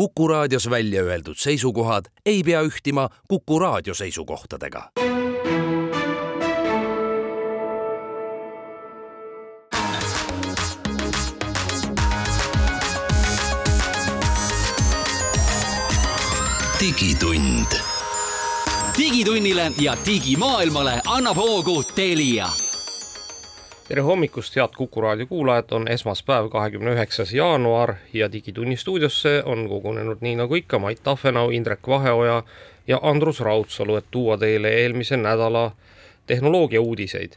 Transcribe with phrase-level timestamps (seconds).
[0.00, 4.90] Kuku raadios välja öeldud seisukohad ei pea ühtima Kuku raadio seisukohtadega.
[16.80, 17.66] digitund.
[18.98, 22.48] digitunnile ja digimaailmale annab hoogu Telia
[23.90, 29.64] tere hommikust, head Kuku raadio kuulajad, on esmaspäev, kahekümne üheksas jaanuar ja Digitunni stuudiosse on
[29.68, 32.42] kogunenud nii nagu ikka Mait Tafenau, Indrek Vaheoja
[32.86, 35.72] ja Andrus Raudsalu, et tuua teile eelmise nädala
[36.26, 37.32] tehnoloogia uudiseid.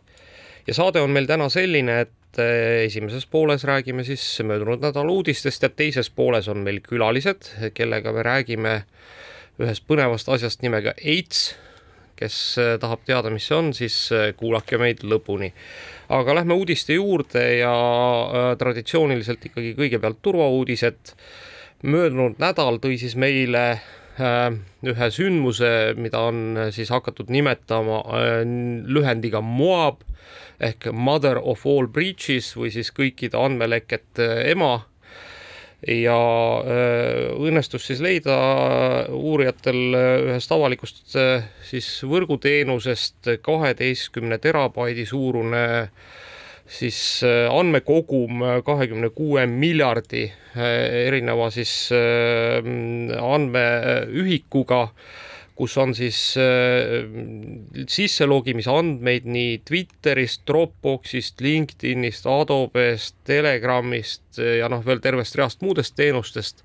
[0.67, 5.63] ja saade on meil täna selline, et eh, esimeses pooles räägime siis möödunud nädala uudistest
[5.63, 8.83] ja teises pooles on meil külalised, kellega me räägime
[9.59, 11.55] ühest põnevast asjast nimega AIDS
[12.19, 15.51] kes eh, tahab teada, mis see on, siis eh, kuulake meid lõpuni.
[16.13, 21.15] aga lähme uudiste juurde ja äh, traditsiooniliselt ikkagi kõigepealt turvauudised.
[21.83, 23.63] möödunud nädal tõi siis meile
[24.19, 24.49] äh,
[24.83, 28.41] ühe sündmuse, mida on siis hakatud nimetama äh,
[28.85, 30.03] lühendiga MOAB
[30.59, 34.85] ehk Mother of all breaches või siis kõikide andmelekete ema
[35.87, 36.17] ja
[37.35, 38.35] õnnestus siis leida
[39.11, 39.95] uurijatel
[40.29, 41.17] ühest avalikust
[41.67, 45.65] siis võrguteenusest kaheteistkümne terabaidi suurune
[46.67, 46.99] siis
[47.51, 51.89] andmekogum kahekümne kuue miljardi erineva siis
[53.19, 54.87] andmeühikuga
[55.55, 57.03] kus on siis äh,
[57.87, 66.63] sisselogimise andmeid nii Twitterist, Dropboxist, LinkedInist, Adobest, Telegramist ja noh, veel tervest reast muudest teenustest.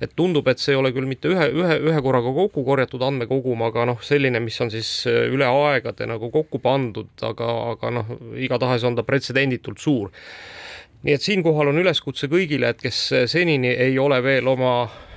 [0.00, 3.64] et tundub, et see ei ole küll mitte ühe, ühe, ühe korraga kokku korjatud andmekogum,
[3.66, 8.16] aga noh, selline, mis on siis äh, üle aegade nagu kokku pandud, aga, aga noh,
[8.38, 10.14] igatahes on ta pretsedenditult suur
[11.02, 13.00] nii et siinkohal on üleskutse kõigile, et kes
[13.30, 14.72] senini ei ole veel oma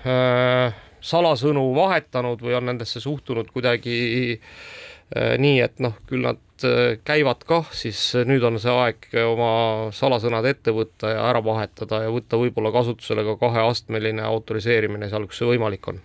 [0.05, 3.97] äh, salasõnu vahetanud või on nendesse suhtunud kuidagi
[4.37, 9.51] äh, nii, et noh, küll nad äh, käivad kah, siis nüüd on see aeg oma
[9.95, 15.41] salasõnad ette võtta ja ära vahetada ja võtta võib-olla kasutusele ka kaheastmeline autoriseerimine seal, kus
[15.41, 16.01] see võimalik on.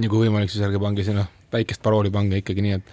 [0.00, 2.92] nii kui võimalik, siis ärge pange sinna väikest parooli pange ikkagi nii, et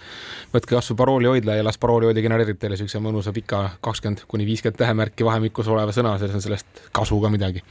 [0.54, 4.46] võtke kasvõi parooli hoidla ja las parooli hoidja genereerib teile niisuguse mõnusa pika kakskümmend kuni
[4.48, 7.62] viiskümmend tähemärki vahemikus oleva sõna, selles on sellest kasu ka midagi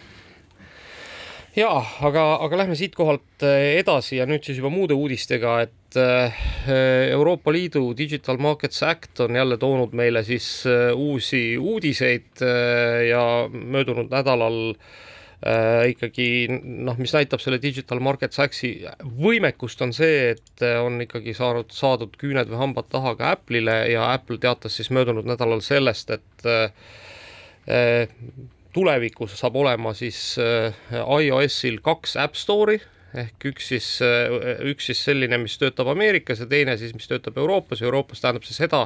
[1.56, 6.46] jaa, aga, aga lähme siitkohalt eh, edasi ja nüüd siis juba muude uudistega, et eh,
[7.13, 12.46] Euroopa Liidu Digital Markets Act on jälle toonud meile siis eh, uusi uudiseid
[13.09, 14.97] ja möödunud nädalal äh,
[15.91, 18.72] ikkagi noh, mis näitab selle Digital Markets Act'i
[19.22, 24.12] võimekust, on see, et on ikkagi saanud, saadud küüned või hambad taha ka Apple'ile ja
[24.16, 26.72] Apple teatas siis möödunud nädalal sellest, et äh,
[28.77, 32.79] tulevikus saab olema siis äh, iOS-il kaks App Store'i
[33.17, 34.29] ehk üks siis, äh,
[34.69, 37.81] üks siis selline, mis töötab Ameerikas ja teine siis, mis töötab Euroopas.
[37.81, 38.85] Euroopas tähendab see seda,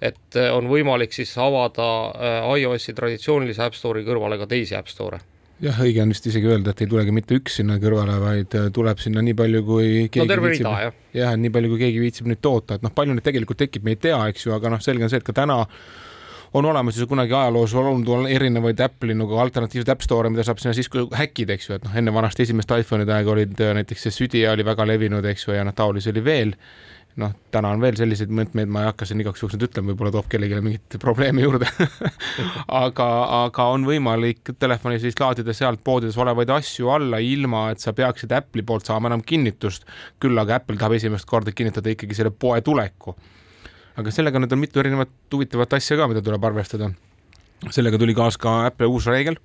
[0.00, 1.88] et äh, on võimalik siis avada
[2.56, 5.20] iOS-i traditsioonilise App Store'i kõrvale ka teisi App Store'e
[5.58, 9.00] jah, õige on vist isegi öelda, et ei tulegi mitte üks sinna kõrvale, vaid tuleb
[9.02, 11.00] sinna nii palju, kui keegi no terve viitsib, rida, jah.
[11.18, 13.96] jah, nii palju, kui keegi viitsib nüüd toota, et noh, palju neid tegelikult tekib, me
[13.96, 15.64] ei tea, eks ju, aga noh, selge on see, et ka täna
[16.54, 20.74] on olemas ju kunagi ajaloos olnud erinevaid Apple'i nagu alternatiivseid App Store'e, mida saab sinna
[20.76, 24.14] siis häkkida, eks ju, et noh, enne vanasti esimest iPhone'ide aega olid äh, näiteks see
[24.22, 26.54] Südia oli väga levinud, eks ju, ja noh, taolisi oli veel.
[27.18, 30.12] noh, täna on veel selliseid mõõtmeid, ma ei hakka siin igaks juhuks nüüd ütlema, võib-olla
[30.14, 31.66] toob kellelegi mingit probleemi juurde.
[32.80, 33.08] aga,
[33.40, 38.32] aga on võimalik telefonis siis laadida sealt poodides olevaid asju alla, ilma et sa peaksid
[38.38, 39.88] Apple'i poolt saama enam kinnitust.
[40.22, 43.16] küll aga Apple tahab esimest korda kinnitada ikkagi selle poe tuleku
[43.98, 46.92] aga sellega nüüd on mitu erinevat huvitavat asja ka, mida tuleb arvestada.
[47.74, 49.38] sellega tuli kaasa ka Apple'i uus reegel,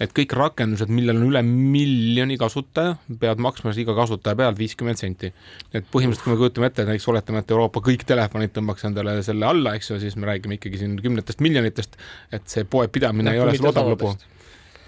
[0.00, 5.32] et kõik rakendused, millel on üle miljoni kasutaja, peavad maksma iga kasutaja pealt viiskümmend senti.
[5.72, 9.46] et põhimõtteliselt, kui me kujutame ette, näiteks oletame, et Euroopa kõik telefonid tõmbaks endale selle
[9.46, 11.96] alla, eks ju, siis me räägime ikkagi siin kümnetest miljonitest,
[12.32, 14.14] et see poepidamine ei ole sul odav lugu.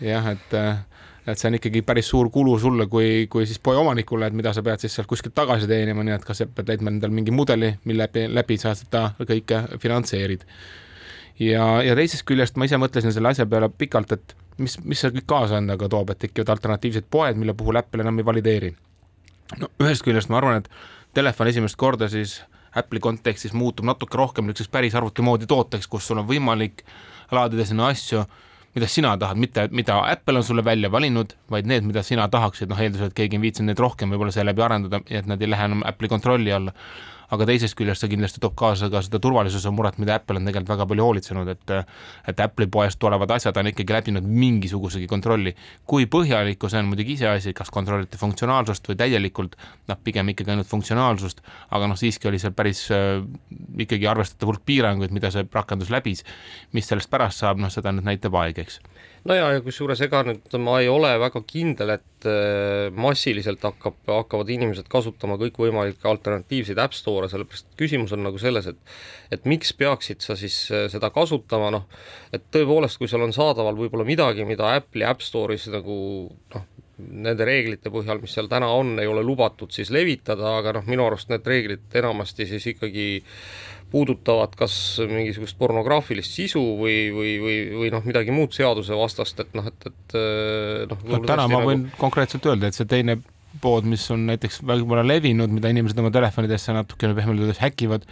[0.00, 0.84] jah, et äh,
[1.28, 4.52] et see on ikkagi päris suur kulu sulle kui, kui siis poe omanikule, et mida
[4.56, 7.34] sa pead siis sealt kuskilt tagasi teenima, nii et kas sa pead leidma endale mingi
[7.34, 10.44] mudeli, mille läbi, läbi sa seda kõike finantseerid.
[11.40, 15.12] ja, ja teisest küljest ma ise mõtlesin selle asja peale pikalt, et mis, mis see
[15.18, 18.72] kõik kaasa endaga toob, et tekivad alternatiivsed poed, mille puhul Apple enam ei valideeri.
[19.60, 20.70] no ühest küljest ma arvan, et
[21.14, 22.40] telefon esimest korda siis
[22.76, 26.84] Apple'i kontekstis muutub natuke rohkem niisuguseks päris arvuti moodi tooteks, kus sul on võimalik
[27.32, 28.24] laadida sinna asju
[28.78, 32.70] mida sina tahad, mitte mida Apple on sulle välja valinud, vaid need, mida sina tahaksid,
[32.70, 35.68] noh eeldusel, et keegi on viitsinud neid rohkem võib-olla seeläbi arendada et nad ei lähe
[35.70, 36.74] enam Apple'i kontrolli alla.
[37.34, 40.72] Aga teisest küljest see kindlasti toob kaasa ka seda turvalisuse muret, mida Apple on tegelikult
[40.72, 41.74] väga palju hoolitsenud, et
[42.32, 45.54] et Apple'i poest tulevad asjad on ikkagi läbinud mingisugusegi kontrolli.
[45.86, 49.56] kui põhjalikku, see on muidugi iseasi, kas kontrolliti funktsionaalsust või täielikult,
[49.88, 53.20] noh, pigem ikkagi ainult funktsionaalsust, aga noh, siiski oli seal päris äh,
[53.78, 56.24] ikkagi arvestatav hulk piiranguid, mida see rakendus läbis.
[56.72, 58.80] mis sellest pärast saab, noh, seda nüüd näitab aeg, eks
[59.28, 63.98] no ja, ja kusjuures ega nüüd ma ei ole väga kindel, et äh, massiliselt hakkab,
[64.08, 68.96] hakkavad inimesed kasutama kõikvõimalikke alternatiivseid App Store'e, sellepärast küsimus on nagu selles, et
[69.34, 71.86] et miks peaksid sa siis äh, seda kasutama, noh,
[72.32, 75.98] et tõepoolest, kui seal on saadaval võib-olla midagi, mida Apple'i App Store'is nagu
[76.54, 80.88] noh, nende reeglite põhjal, mis seal täna on, ei ole lubatud siis levitada, aga noh,
[80.90, 83.08] minu arust need reeglid enamasti siis ikkagi
[83.92, 84.74] puudutavad kas
[85.08, 90.16] mingisugust pornograafilist sisu või, või, või, või noh, midagi muud seadusevastast, et noh, et, et
[90.90, 91.70] noh no, täna ma nagu...
[91.70, 93.18] võin konkreetselt öelda, et see teine
[93.62, 98.04] pood, mis on näiteks võib-olla levinud, mida inimesed oma telefonidesse natukene pehmelt öeldes häkivad,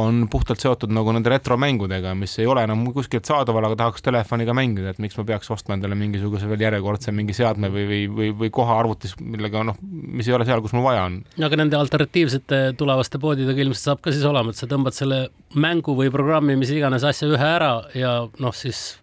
[0.00, 4.54] on puhtalt seotud nagu nende retromängudega, mis ei ole enam kuskilt saadaval, aga tahaks telefoniga
[4.56, 8.32] mängida, et miks ma peaks ostma endale mingisuguse veel järjekordse mingi seadme või, või, või,
[8.42, 11.20] või koha arvutis, millega noh, mis ei ole seal, kus mul vaja on.
[11.38, 15.28] no aga nende alternatiivsete tulevaste poodidega ilmselt saab ka siis olema, et sa tõmbad selle
[15.54, 18.96] mängu või programmi, mis iganes asja ühe ära ja noh, siis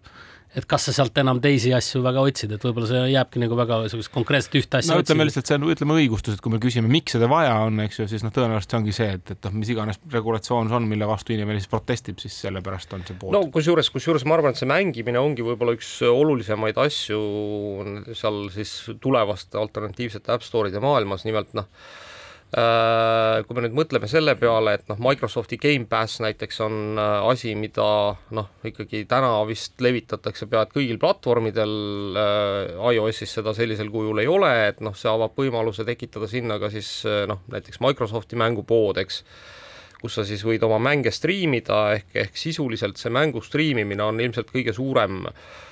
[0.52, 3.78] et kas sa sealt enam teisi asju väga otsid, et võib-olla see jääbki nagu väga
[3.86, 6.90] niisugust konkreetset ühte asja no ütleme lihtsalt, see on, ütleme õigustus, et kui me küsime,
[6.92, 9.56] miks seda vaja on, eks ju, siis noh, tõenäoliselt see ongi see, et, et noh,
[9.62, 13.32] mis iganes regulatsioon see on, mille vastu inimene siis protestib, siis sellepärast on see pool.
[13.36, 17.22] no kusjuures, kusjuures ma arvan, et see mängimine ongi võib-olla üks olulisemaid asju
[18.12, 21.70] seal siis tulevaste alternatiivsete App Store'ide maailmas, nimelt noh,
[22.52, 27.86] kui me nüüd mõtleme selle peale, et noh, Microsofti Gamepass näiteks on äh, asi, mida
[28.36, 31.72] noh, ikkagi täna vist levitatakse pea et kõigil platvormidel
[32.20, 36.68] äh,, iOS-is seda sellisel kujul ei ole, et noh, see avab võimaluse tekitada sinna ka
[36.74, 39.22] siis äh, noh, näiteks Microsofti mängupood, eks,
[40.02, 44.52] kus sa siis võid oma mänge striimida, ehk, ehk sisuliselt see mängu striimimine on ilmselt
[44.52, 45.44] kõige suurem äh,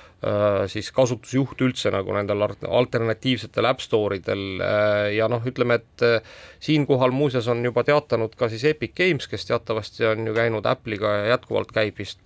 [0.69, 6.35] siis kasutusjuht üldse nagu nendel alternatiivsetel App Store idel äh, ja noh, ütleme, et äh,
[6.61, 11.15] siinkohal muuseas on juba teatanud ka siis Epic Games, kes teatavasti on ju käinud Apple'iga
[11.17, 12.21] ja jätkuvalt käib vist,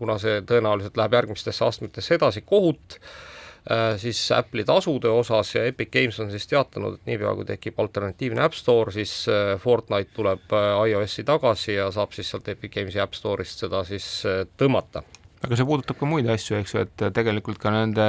[0.00, 2.96] kuna see tõenäoliselt läheb järgmistesse astmetesse edasi, kohut
[4.00, 8.42] siis Apple'i tasude osas ja Epic Games on siis teatanud, et niipea kui tekib alternatiivne
[8.48, 9.12] App Store, siis
[9.60, 10.56] Fortnite tuleb
[10.88, 14.08] iOS-i tagasi ja saab siis sealt Epic Games'i App Store'ist seda siis
[14.56, 15.04] tõmmata
[15.40, 18.06] aga see puudutab ka muid asju, eks ju, et tegelikult ka nende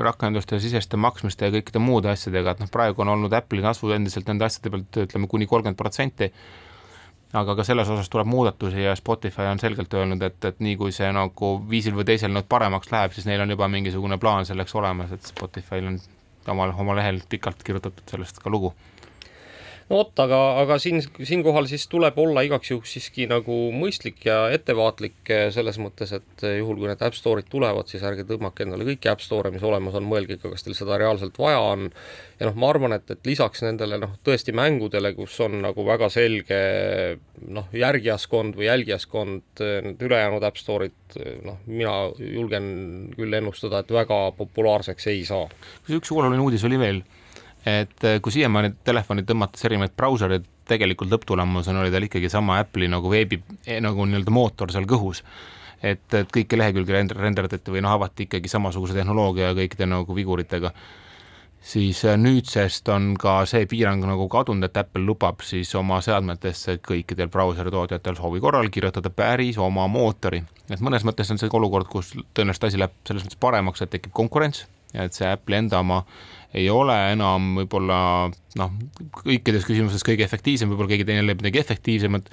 [0.00, 4.28] rakenduste siseste maksmiste ja kõikide muude asjadega, et noh, praegu on olnud Apple'i kasvu endiselt
[4.28, 6.28] nende asjade pealt ütleme kuni kolmkümmend protsenti,
[7.40, 10.92] aga ka selles osas tuleb muudatusi ja Spotify on selgelt öelnud, et, et nii kui
[10.92, 14.76] see nagu viisil või teisel nüüd paremaks läheb, siis neil on juba mingisugune plaan selleks
[14.76, 16.00] olemas, et Spotify'l on
[16.52, 18.74] omal, oma lehel pikalt kirjutatud sellest ka lugu.
[18.74, 19.09] no
[19.90, 25.32] vot, aga, aga siin, siinkohal siis tuleb olla igaks juhuks siiski nagu mõistlik ja ettevaatlik
[25.34, 28.86] eh, selles mõttes, et eh, juhul, kui need App Store'id tulevad, siis ärge tõmmake endale
[28.86, 31.90] kõiki App Store'e, mis olemas on, mõelge ikka, kas teil seda reaalselt vaja on.
[32.38, 36.10] ja noh, ma arvan, et, et lisaks nendele noh, tõesti mängudele, kus on nagu väga
[36.12, 36.60] selge
[37.50, 42.66] noh, järgijaskond või jälgijaskond, eh, need ülejäänud App Store'id, noh, mina julgen
[43.16, 45.48] küll ennustada, et väga populaarseks ei saa.
[45.90, 47.02] üks oluline uudis oli veel
[47.66, 52.88] et äh, kui siiamaani telefoni tõmmates erinevaid brausereid, tegelikult lõpptulemusena oli tal ikkagi sama Apple'i
[52.88, 55.24] nagu veebi eh, nagu nii-öelda mootor seal kõhus.
[55.82, 60.72] et, et kõiki lehekülgi renderdati või noh, avati ikkagi samasuguse tehnoloogia kõikide nagu viguritega
[61.60, 66.78] siis äh, nüüdsest on ka see piirang nagu kadunud, et Apple lubab siis oma seadmetesse
[66.86, 70.42] kõikidel brauseritootjatel soovi korral kirjutada päris oma mootori.
[70.70, 74.12] et mõnes mõttes on see olukord, kus tõenäoliselt asi läheb selles mõttes paremaks, et tekib
[74.16, 76.02] konkurents et see Apple'i enda oma
[76.56, 77.98] ei ole enam võib-olla
[78.58, 78.72] noh,
[79.20, 82.26] kõikides küsimustes kõige efektiivsem, võib-olla keegi teine leiab midagi efektiivsemat,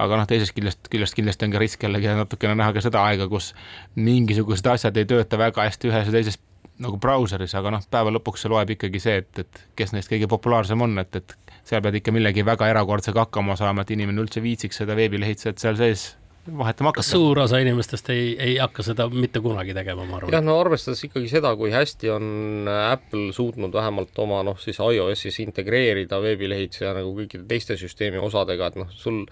[0.00, 3.28] aga noh, teisest küljest, küljest kindlasti on ka risk jällegi natukene näha ka seda aega,
[3.32, 3.54] kus
[3.96, 6.40] mingisugused asjad ei tööta väga hästi ühes ja teises
[6.80, 10.28] nagu brauseris, aga noh, päeva lõpuks see loeb ikkagi see, et, et kes neist kõige
[10.32, 11.36] populaarsem on, et, et
[11.68, 15.76] seal pead ikka millegi väga erakordsega hakkama saama, et inimene üldse viitsiks seda veebilehitsejat seal
[15.80, 16.06] sees
[16.46, 17.06] vahetama hakata.
[17.06, 20.32] suur osa inimestest ei, ei hakka seda mitte kunagi tegema, ma arvan.
[20.34, 25.40] jah, no arvestades ikkagi seda, kui hästi on Apple suutnud vähemalt oma noh, siis iOS-is
[25.44, 29.22] integreerida veebilehitseja nagu kõikide teiste süsteemi osadega, et noh, sul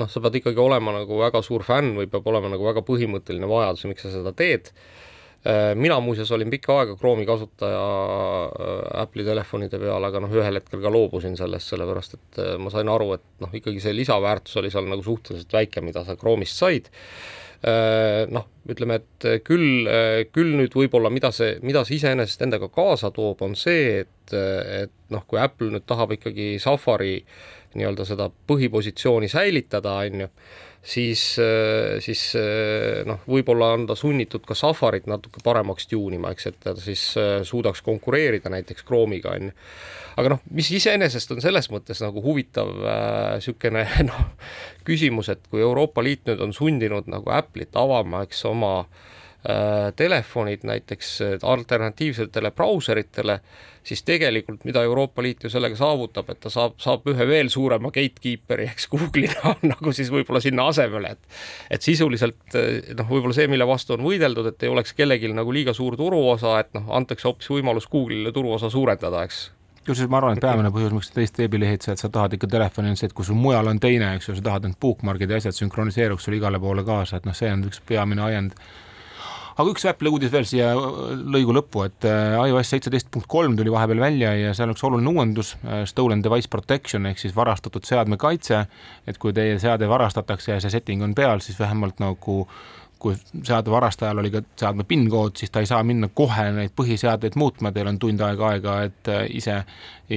[0.00, 3.50] noh, sa pead ikkagi olema nagu väga suur fänn või peab olema nagu väga põhimõtteline
[3.50, 4.72] vajadus, miks sa seda teed
[5.74, 10.82] mina muuseas olin pikka aega Chrome'i kasutaja äh, Apple'i telefonide peal, aga noh, ühel hetkel
[10.84, 14.72] ka loobusin sellest, sellepärast et äh, ma sain aru, et noh, ikkagi see lisaväärtus oli
[14.72, 16.92] seal nagu suhteliselt väike, mida sa Chrome'ist said.
[17.60, 19.84] Noh, ütleme, et küll,
[20.32, 24.94] küll nüüd võib-olla, mida see, mida see iseenesest endaga kaasa toob, on see, et, et
[25.12, 27.18] noh, kui Apple nüüd tahab ikkagi Safari
[27.76, 30.30] nii-öelda seda põhipositsiooni säilitada, on ju,
[30.82, 31.22] siis,
[32.00, 32.22] siis
[33.06, 37.02] noh, võib-olla on ta sunnitud ka Safarit natuke paremaks tuunima, eks, et ta siis
[37.46, 39.54] suudaks konkureerida näiteks Chrome'iga, on ju.
[40.22, 44.24] aga noh, mis iseenesest on selles mõttes nagu huvitav niisugune äh, noh,
[44.88, 49.19] küsimus, et kui Euroopa Liit nüüd on sundinud nagu Apple'it avama, eks, oma äh,
[49.96, 51.10] telefonid näiteks
[51.42, 53.38] alternatiivsetele brauseritele,
[53.82, 57.88] siis tegelikult mida Euroopa Liit ju sellega saavutab, et ta saab, saab ühe veel suurema
[57.94, 62.58] gatekeeperi, eks Google'ina nagu siis võib-olla sinna asemele, et et sisuliselt
[62.98, 66.58] noh, võib-olla see, mille vastu on võideldud, et ei oleks kellelgi nagu liiga suur turuosa,
[66.60, 69.40] et noh, antakse hoopis võimalus Google'ile turuosa suurendada, eks.
[69.86, 73.08] Kusjuures ma arvan, et peamine põhjus, miks teist veebilehitsejat sa tahad ikka telefoni, on see,
[73.08, 76.28] et kui sul mujal on teine, eks ju, sa tahad, et bookmark'id ja asjad sünkroniseeruks
[76.28, 78.58] sul igale poole kaasa, et noh, see on üks peamine ajend
[79.60, 83.72] aga üks Apple'i uudis veel siia lõigu lõppu, et äh, iOS seitseteist punkt kolm tuli
[83.72, 88.18] vahepeal välja ja seal üks oluline uuendus, äh, stolen device protection ehk siis varastatud seadme
[88.20, 88.64] kaitse.
[89.06, 92.44] et kui teie seade varastatakse ja see setting on peal, siis vähemalt nagu
[93.00, 96.74] kui seade varastajal oli ka seadme PIN kood, siis ta ei saa minna kohe neid
[96.76, 99.56] põhiseadeid muutma, teil on tund aega aega, et äh, ise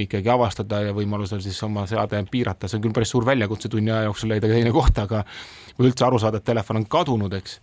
[0.04, 3.92] ikkagi avastada ja võimalusel siis oma seade piirata, see on küll päris suur väljakutse tunni
[3.92, 5.24] aja jooksul leida teine koht, aga
[5.78, 7.58] või üldse aru saada, et telefon on kadunud, eks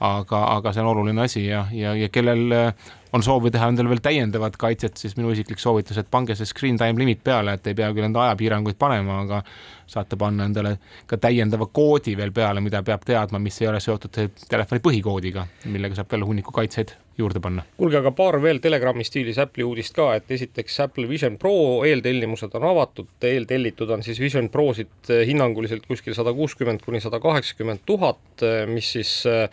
[0.00, 3.92] aga, aga see on oluline asi ja, ja, ja kellel äh, on soovi teha endale
[3.92, 7.70] veel täiendavat kaitset, siis minu isiklik soovitus, et pange see screen time limit peale, et
[7.70, 9.40] ei pea küll enda ajapiiranguid panema, aga
[9.86, 14.18] saate panna endale ka täiendava koodi veel peale, mida peab teadma, mis ei ole seotud
[14.50, 17.62] telefoni põhikoodiga, millega saab veel hunniku kaitseid juurde panna.
[17.76, 22.54] kuulge, aga paar veel Telegrami stiilis Apple'i uudist ka, et esiteks Apple Vision Pro eeltellimused
[22.58, 28.46] on avatud, eeltellitud on siis Vision Prosid hinnanguliselt kuskil sada kuuskümmend kuni sada kaheksakümmend tuhat,
[28.70, 29.48] mis siis äh,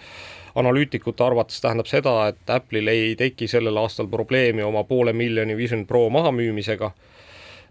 [0.55, 5.85] analüütikute arvates tähendab seda, et Apple'il ei teki sellel aastal probleemi oma poole miljoni Vision
[5.87, 6.91] Pro mahamüümisega.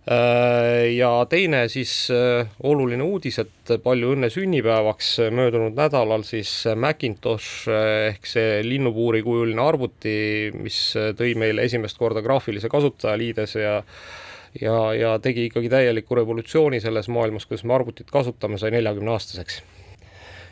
[0.08, 7.68] Äh, ja teine siis äh, oluline uudis, et palju õnne sünnipäevaks möödunud nädalal siis Macintosh
[7.68, 10.14] äh, ehk see linnupuuri kujuline arvuti,
[10.56, 10.78] mis
[11.18, 13.76] tõi meile esimest korda graafilise kasutajaliidese ja
[14.60, 19.62] ja, ja tegi ikkagi täieliku revolutsiooni selles maailmas, kuidas me arvutit kasutame, sai neljakümne aastaseks.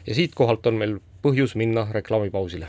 [0.06, 2.68] ja siitkohalt on meil põhjus minna reklaamipausile.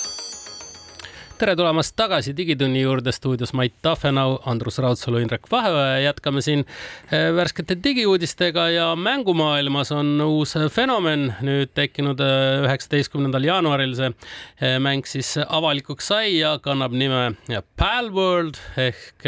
[1.41, 5.97] tere tulemast tagasi Digitunni juurde stuudios Mait Tafenau, Andrus Raudsalu, Indrek Vaheoja.
[6.03, 6.61] jätkame siin
[7.09, 13.95] eh, värskete digiuudistega ja mängumaailmas on uus fenomen nüüd tekkinud eh, üheksateistkümnendal jaanuaril.
[13.97, 17.33] see eh, mäng siis avalikuks sai ja kannab nime
[17.75, 19.25] Palworld ehk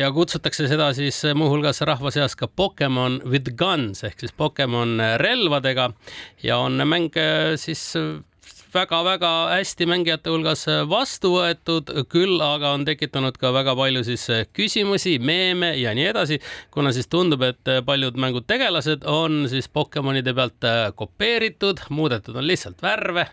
[0.00, 5.92] ja kutsutakse seda siis muuhulgas rahva seas ka Pokemon with guns ehk siis Pokemon relvadega
[6.44, 7.16] ja on mäng
[7.56, 7.88] siis
[8.74, 15.18] väga-väga hästi mängijate hulgas vastu võetud, küll aga on tekitanud ka väga palju siis küsimusi,
[15.18, 16.40] meeme ja nii edasi,
[16.74, 20.66] kuna siis tundub, et paljud mängutegelased on siis Pokemonide pealt
[20.98, 23.28] kopeeritud, muudetud on lihtsalt värve,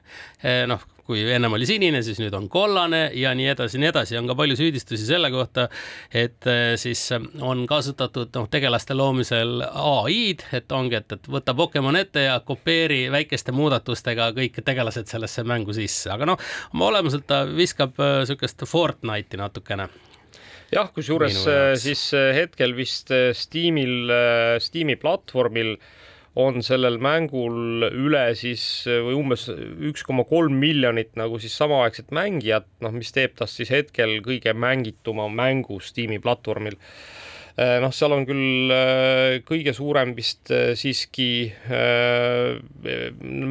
[0.69, 4.17] noh kui ennem oli sinine, siis nüüd on kollane ja nii edasi, nii edasi.
[4.19, 5.67] on ka palju süüdistusi selle kohta,
[6.11, 11.99] et eh, siis on kasutatud noh, tegelaste loomisel ai-d, et ongi, et, et võta Pokemon
[11.99, 17.45] ette ja kopeeri väikeste muudatustega kõik tegelased sellesse mängu sisse, aga noh, oma olemuselt ta
[17.47, 19.87] viskab niisugust eh, Fortnite'i natukene.
[20.73, 24.11] Jah, kusjuures eh, siis hetkel vist Steamil,
[24.59, 25.95] Steam'i platvormil äh,
[26.37, 29.47] on sellel mängul üle siis või umbes
[29.89, 34.53] üks koma kolm miljonit nagu siis samaaegset mängijat, noh, mis teeb tast siis hetkel kõige
[34.53, 41.29] mängituma mängu Steam'i platvormil eh, noh, seal on küll eh, kõige suurem vist eh, siiski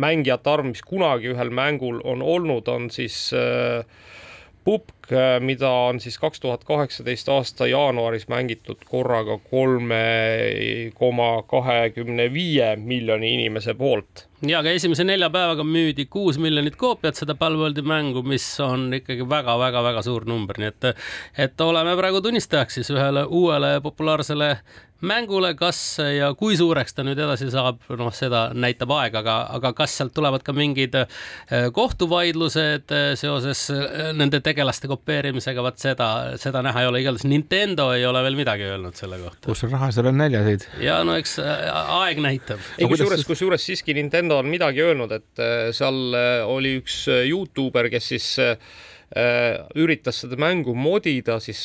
[0.06, 3.18] mängijate arv, mis kunagi ühel mängul on olnud, on siis
[4.66, 4.95] Pupk,
[5.40, 10.00] mida on siis kaks tuhat kaheksateist aasta jaanuaris mängitud korraga kolme
[10.94, 14.26] koma kahekümne viie miljoni inimese poolt.
[14.44, 19.24] Ja, aga esimese nelja päevaga müüdi kuus miljonit koopiat seda Palworldi mängu, mis on ikkagi
[19.28, 20.88] väga-väga-väga suur number, nii et,
[21.46, 24.50] et oleme praegu tunnistajaks siis ühele uuele populaarsele
[25.00, 29.72] mängule, kas ja kui suureks ta nüüd edasi saab, noh, seda näitab aeg, aga, aga
[29.76, 36.08] kas sealt tulevad ka mingid äh, kohtuvaidlused äh, seoses äh, nende tegelaste kopeerimisega, vot seda,
[36.40, 39.44] seda näha ei ole, igatahes Nintendo ei ole veel midagi öelnud selle kohta.
[39.46, 40.66] kus on raha, seal on näljaseid.
[40.82, 41.68] ja no eks äh,
[42.00, 42.64] aeg näitab.
[42.78, 48.12] ei, kusjuures, kusjuures siiski Nintendo on midagi öelnud, et äh, seal oli üks Youtuber, kes
[48.14, 48.34] siis
[49.78, 51.60] üritas seda mängu modida siis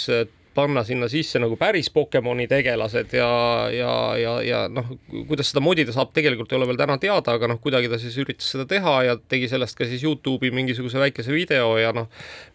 [0.55, 3.29] panna sinna sisse nagu päris Pokemoni tegelased ja,
[3.71, 4.89] ja, ja, ja noh,
[5.29, 8.17] kuidas seda modida saab, tegelikult ei ole veel täna teada, aga noh, kuidagi ta siis
[8.21, 12.09] üritas seda teha ja tegi sellest ka siis Youtube'i mingisuguse väikese video ja noh,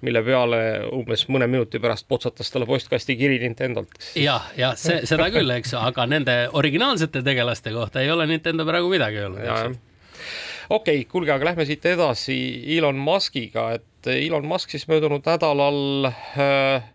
[0.05, 0.61] mille peale
[0.93, 3.97] umbes mõne minuti pärast potsatas talle postkasti kiri Nintendolt.
[4.21, 8.93] jah, ja see, seda küll, eks aga nende originaalsete tegelaste kohta ei ole Nintendo praegu
[8.93, 9.47] midagi öelnud,
[10.69, 12.37] okei okay,, kuulge, aga lähme siit edasi
[12.76, 16.93] Elon Muskiga, et Elon Musk siis möödunud nädalal äh,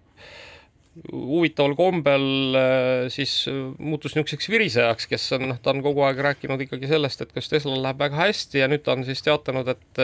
[1.10, 6.22] huvitaval kombel äh, siis äh, muutus niisuguseks virisejaks, kes on, noh, ta on kogu aeg
[6.22, 9.72] rääkinud ikkagi sellest, et kas Teslal läheb väga hästi ja nüüd ta on siis teatanud,
[9.72, 10.04] et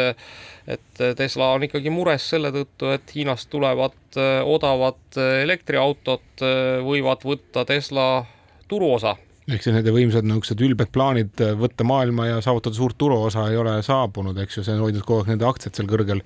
[0.68, 6.44] et Tesla on ikkagi mures selle tõttu, et Hiinast tulevad äh, odavad elektriautod
[6.86, 8.25] võivad võtta Tesla
[8.68, 9.16] turuosa.
[9.48, 13.77] Ehk siis nende võimsad niisugused ülbed plaanid võtta maailma ja saavutada suurt turuosa ei ole
[13.86, 16.25] saabunud, eks ju, see on hoidnud kogu aeg nende aktsiad seal kõrgel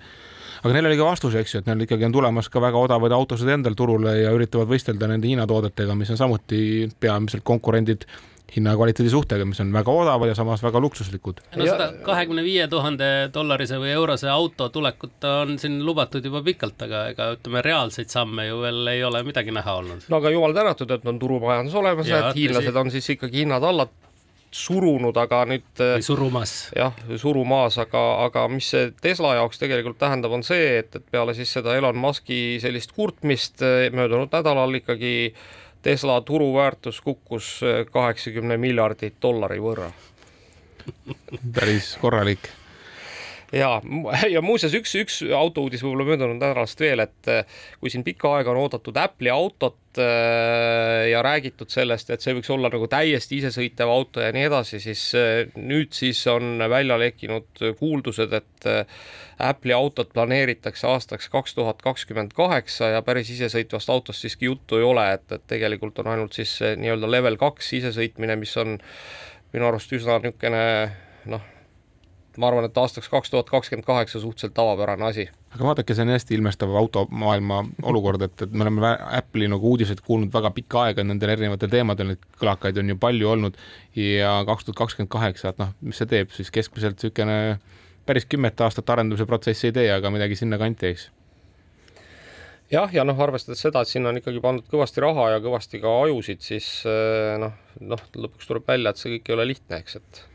[0.61, 3.15] aga neil oli ka vastus, eks ju, et neil ikkagi on tulemas ka väga odavaid
[3.15, 6.61] autosid endal turule ja üritavad võistelda nende Hiina toodetega, mis on samuti
[7.01, 8.05] peamiselt konkurendid
[8.55, 11.39] hinna ja kvaliteedi suhtega, mis on väga odavad ja samas väga luksuslikud.
[11.55, 16.81] no seda kahekümne viie tuhande dollarise või eurose auto tulekut on siin lubatud juba pikalt,
[16.87, 20.03] aga ega ütleme, reaalseid samme ju veel ei ole midagi näha olnud.
[20.09, 23.63] no aga jumal tänatud, et on turumajandus olemas ja et hiinlased on siis ikkagi hinnad
[23.63, 23.87] alla
[24.51, 25.65] surunud, aga nüüd.
[25.79, 26.53] või äh, surumas.
[26.75, 31.35] jah, surumaas, aga, aga mis see Tesla jaoks tegelikult tähendab, on see, et, et peale
[31.37, 35.33] siis seda Elon Musk'i sellist kurtmist äh, möödunud nädalal ikkagi
[35.81, 39.91] Tesla turuväärtus kukkus äh, kaheksakümne miljardi dollari võrra
[41.53, 42.51] päris korralik
[43.51, 43.81] ja,
[44.35, 48.53] ja muuseas üks, üks autouudis võib-olla möödunud nädalast veel, et äh, kui siin pikka aega
[48.53, 53.91] on oodatud Apple'i autot äh, ja räägitud sellest, et see võiks olla nagu täiesti isesõitev
[53.91, 58.69] auto ja nii edasi, siis äh, nüüd siis on välja lekkinud kuuldused, et
[59.41, 64.85] Apple'i autot planeeritakse aastaks kaks tuhat kakskümmend kaheksa ja päris isesõitvast autost siiski juttu ei
[64.85, 68.77] ole, et, et tegelikult on ainult siis nii-öelda level kaks isesõitmine, mis on
[69.51, 70.61] minu arust üsna niisugune
[71.31, 71.50] noh,
[72.39, 75.27] ma arvan, et aastaks kaks tuhat kakskümmend kaheksa suhteliselt tavapärane asi.
[75.51, 80.03] aga vaadake, see on hästi ilmestav automaailma olukord, et, et me oleme Apple'i nagu uudiseid
[80.05, 83.59] kuulnud väga pikka aega nendel erinevatel teemadel, neid kõlakaid on ju palju olnud
[83.99, 87.39] ja kaks tuhat kakskümmend kaheksa, et noh, mis see teeb siis keskmiselt niisugune
[88.05, 91.09] päris kümmet aastat arendamise protsessi ei tee, aga midagi sinnakanti, eks
[92.71, 95.99] jah, ja noh, arvestades seda, et sinna on ikkagi pandud kõvasti raha ja kõvasti ka
[96.07, 99.99] ajusid, siis eh, noh, noh, lõpuks tuleb välja, et see kõik ei ole lihtne, eks,
[99.99, 100.27] et et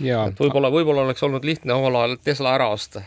[0.00, 3.04] võib-olla, võib-olla oleks olnud lihtne omal ajal Tesla ära osta.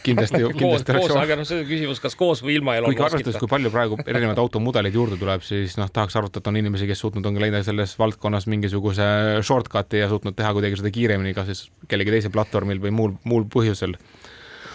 [0.00, 3.10] Kindlasti, kindlasti koos, aga noh, see on küsimus, kas koos või ilma Elon Muskita.
[3.10, 6.88] arvestades, kui palju praegu erinevaid automudeleid juurde tuleb, siis noh, tahaks arvata, et on inimesi,
[6.88, 9.04] kes suutnud on leida selles valdkonnas mingisuguse
[9.44, 13.44] shortcut'i ja suutnud teha kuidagi seda kiiremini, kas siis kellegi teise platvormil või muul, muul
[13.52, 13.98] põhjusel.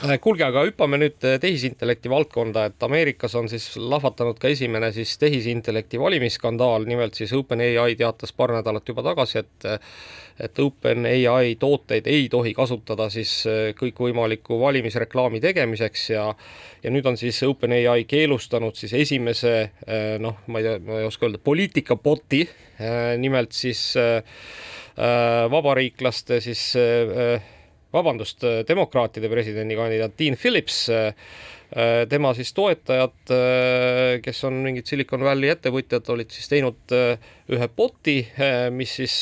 [0.05, 4.91] Äh, kuulge, aga hüppame nüüd äh, tehisintellekti valdkonda, et Ameerikas on siis lahvatanud ka esimene
[4.93, 9.67] siis tehisintellekti valimisskandaal, nimelt siis OpenAI teatas paar nädalat juba tagasi, et
[10.39, 16.27] et OpenAI tooteid ei tohi kasutada siis äh, kõikvõimaliku valimisreklaami tegemiseks ja
[16.83, 19.55] ja nüüd on siis OpenAI keelustanud siis esimese
[20.21, 22.43] noh, ma ei tea, ma ei oska öelda, poliitikaboti,
[23.17, 23.95] nimelt siis
[25.49, 26.67] vabariiklaste siis
[27.95, 31.15] vabandust, demokraatide presidendikandidaat Dean Phillips, äh, äh,
[32.09, 36.93] tema siis toetajad, äh, kes on mingid Silicon Valley ettevõtjad, olid siis teinud
[37.51, 38.21] ühe bot'i,
[38.71, 39.15] mis siis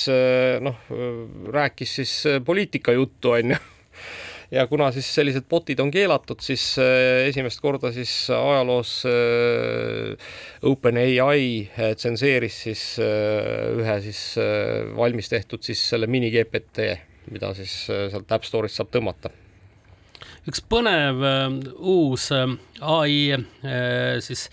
[0.62, 0.84] noh,
[1.54, 2.13] rääkis siis
[2.46, 3.62] poliitikajuttu, on ju.
[4.54, 8.92] Ja kuna siis sellised bot'id on keelatud, siis esimest korda siis ajaloos
[10.70, 11.48] OpenAI
[11.98, 14.22] tsenseeris siis ühe siis
[14.94, 16.86] valmis tehtud siis selle mini GPT
[17.32, 19.32] mida siis äh, sealt App Store'ist saab tõmmata
[20.49, 22.47] üks põnev äh, uus äh,
[22.82, 23.45] ai
[24.23, 24.49] siis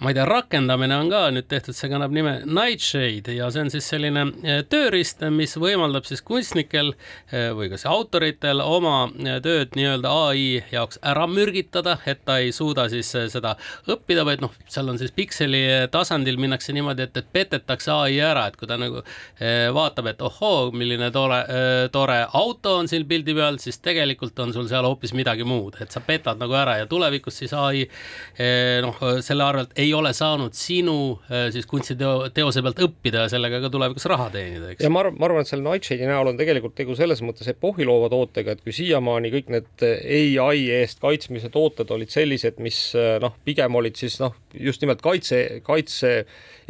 [0.00, 3.70] ma ei tea, rakendamine on ka nüüd tehtud, see kannab nime Nightshade ja see on
[3.72, 9.76] siis selline eh, tööriist, mis võimaldab siis kunstnikel eh, või kas autoritel oma eh, tööd
[9.76, 13.52] nii-öelda ai jaoks ära mürgitada, et ta ei suuda siis seda
[13.92, 15.60] õppida, vaid noh, seal on siis pikseli
[15.92, 19.04] tasandil minnakse niimoodi, et, et petetakse ai ära, et kui ta nagu
[19.76, 21.42] vaatab, et ohoo, milline tore,
[21.92, 25.92] tore auto on siin pildi peal, siis tegelikult on sul seal hoopis midagi muud, et
[25.92, 27.84] sa petad nagu ära ja tulevikus siis ai
[28.84, 33.32] noh, selle arvelt ei ei ole saanud sinu äh, siis kunstiteo, teose pealt õppida ja
[33.32, 34.84] sellega ka tulevikus raha teenida, eks.
[34.86, 38.10] ja ma arvan, ma arvan, et selle Nightshade'i näol on tegelikult tegu selles mõttes epohhiloova
[38.12, 39.86] tootega, et kui siiamaani kõik need
[40.40, 42.80] ai eest kaitsmise tooted olid sellised, mis
[43.22, 46.14] noh, pigem olid siis noh, just nimelt kaitse, kaitse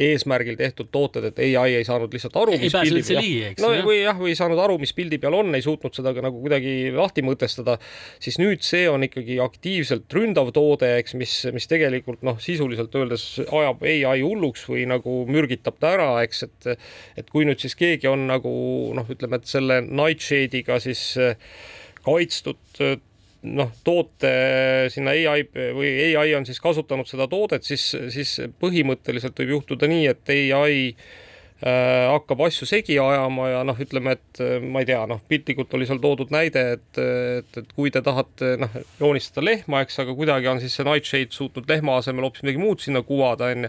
[0.01, 3.85] eesmärgil tehtud tooted, et ai ei saanud lihtsalt aru, mis pildi peal, no jah.
[3.85, 6.41] või jah, või ei saanud aru, mis pildi peal on, ei suutnud seda ka nagu
[6.41, 7.77] kuidagi lahti mõtestada,
[8.23, 13.10] siis nüüd see on ikkagi aktiivselt ründav toode, eks, mis, mis tegelikult noh, sisuliselt öeldes
[13.17, 16.73] ajab ai hulluks või nagu mürgitab ta ära, eks, et
[17.21, 18.51] et kui nüüd siis keegi on nagu
[18.97, 21.05] noh, ütleme, et selle Nightshade'iga siis
[22.05, 22.83] kaitstud
[23.43, 24.35] noh, toote
[24.93, 30.07] sinna ai või ai on siis kasutanud seda toodet, siis, siis põhimõtteliselt võib juhtuda nii,
[30.13, 31.11] et ai äh,
[31.61, 36.01] hakkab asju segi ajama ja noh, ütleme, et ma ei tea, noh, piltlikult oli seal
[36.01, 40.63] toodud näide, et, et, et kui te tahate noh, joonistada lehma, eks, aga kuidagi on
[40.63, 43.69] siis see Nightshade suutnud lehma asemel hoopis midagi muud sinna kuvada, onju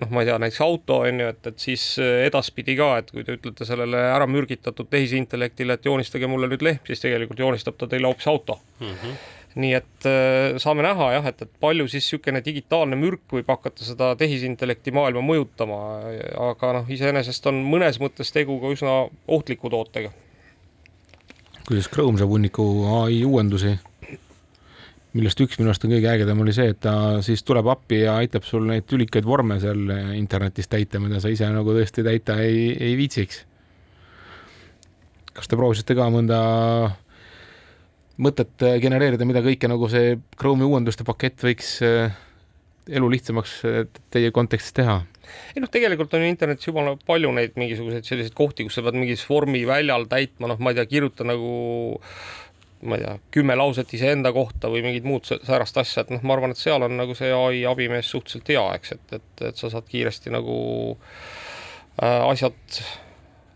[0.00, 3.12] noh, ma ei tea, näiteks auto on ju, et, et siis äh, edaspidi ka, et
[3.14, 7.78] kui te ütlete sellele ära mürgitatud tehisintellektile, et joonistage mulle nüüd lehm, siis tegelikult joonistab
[7.78, 8.92] ta teile hoopis auto mm.
[8.92, 13.50] -hmm nii et äh, saame näha jah, et, et palju siis niisugune digitaalne mürk võib
[13.52, 15.80] hakata seda tehisintellekti maailma mõjutama,
[16.50, 18.96] aga noh, iseenesest on mõnes mõttes tegu ka üsna
[19.28, 20.10] ohtliku tootega.
[21.68, 22.66] kuidas Chrome saab hunniku
[23.00, 23.76] ai uuendusi
[25.14, 28.16] millest üks minu arust on kõige ägedam, oli see, et ta siis tuleb appi ja
[28.18, 29.86] aitab sul neid tülikaid vorme seal
[30.18, 33.44] internetis täita, mida sa ise nagu tõesti täita ei, ei viitsiks.
[35.34, 36.40] kas te proovisite ka mõnda
[38.22, 42.14] mõtet genereerida, mida kõike nagu see Chrome'i uuenduste pakett võiks eh,
[42.94, 43.82] elu lihtsamaks eh,
[44.14, 45.00] teie kontekstis teha?
[45.56, 48.98] ei noh, tegelikult on ju internetis juba palju neid mingisuguseid selliseid kohti, kus sa pead
[48.98, 51.52] mingis vormi väljal täitma, noh, ma ei tea, kirjuta nagu
[52.84, 56.36] ma ei tea, kümme lauset iseenda kohta või mingit muud säärast asja, et noh, ma
[56.36, 59.72] arvan, et seal on nagu see ai abimees suhteliselt hea, eks, et, et, et sa
[59.72, 60.58] saad kiiresti nagu
[60.92, 62.82] äh, asjad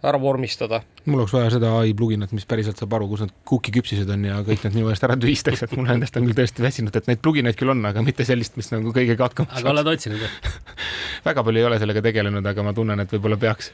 [0.02, 0.82] ära vormistada.
[1.04, 4.26] mul oleks vaja seda ai pluginat, mis päriselt saab aru, kus need cookie küpsised on
[4.28, 7.08] ja kõik need minu eest ära tühistaks, et mul nendest on küll tõesti väsinud, et
[7.10, 9.64] neid pluginaid küll on, aga mitte sellist, mis nagu kõigega hakkama saaks.
[9.64, 10.52] aga oled otsinud või
[11.30, 13.72] väga palju ei ole sellega tegelenud, aga ma tunnen, et võib-olla peaks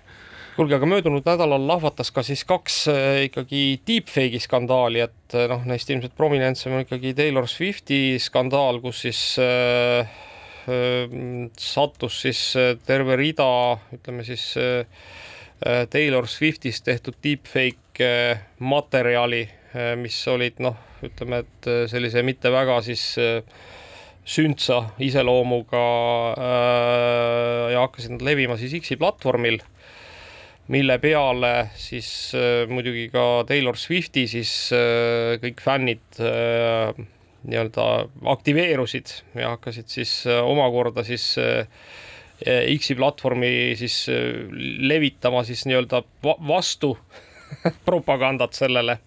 [0.54, 5.64] kuulge, aga möödunud nädalal lahvatas ka siis kaks äh, ikkagi deepfake'i skandaali, et äh, noh,
[5.68, 10.14] neist ilmselt prominentsem on ikkagi Taylor Swifti skandaal, kus siis äh,
[10.70, 11.18] äh,
[11.58, 13.50] sattus siis äh, terve rida,
[13.98, 14.86] ütleme siis äh,
[15.90, 18.08] Taylor Swiftist tehtud deepfake
[18.60, 19.46] materjali,
[19.96, 23.06] mis olid noh, ütleme, et sellise mitte väga siis
[24.24, 25.84] sündsa iseloomuga
[26.32, 29.60] äh, ja hakkasid nad levima siis X-i platvormil
[30.72, 36.96] mille peale siis äh, muidugi ka Taylor Swifti siis äh, kõik fännid äh,
[37.44, 37.84] nii-öelda
[38.32, 41.68] aktiveerusid ja hakkasid siis äh, omakorda siis äh,
[42.78, 44.46] X-i platvormi siis äh,
[44.88, 46.96] levitama siis nii-öelda vastu
[47.88, 48.98] propagandat sellele.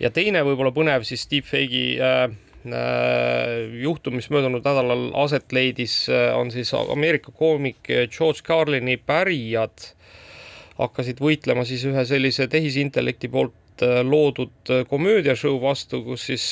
[0.00, 6.36] ja teine võib-olla põnev siis deepfake'i äh, Äh, juhtum, mis möödunud nädalal aset leidis, äh,
[6.36, 9.86] on siis Ameerika koomik George Carlini pärijad
[10.76, 16.44] hakkasid võitlema siis ühe sellise tehisintellekti poolt äh, loodud komöödiashow vastu, kus siis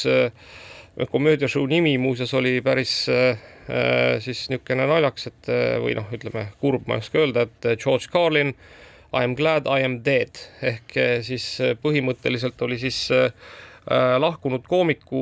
[1.13, 2.95] komöödiashow nimi muuseas oli päris
[4.25, 5.49] siis niisugune naljakas, et
[5.83, 8.55] või noh, ütleme kurb, ma ei oska öelda, et George Carlin
[9.13, 11.47] I am glad I am dead ehk siis
[11.83, 13.29] põhimõtteliselt oli siis äh,
[13.89, 15.21] Äh, lahkunud koomiku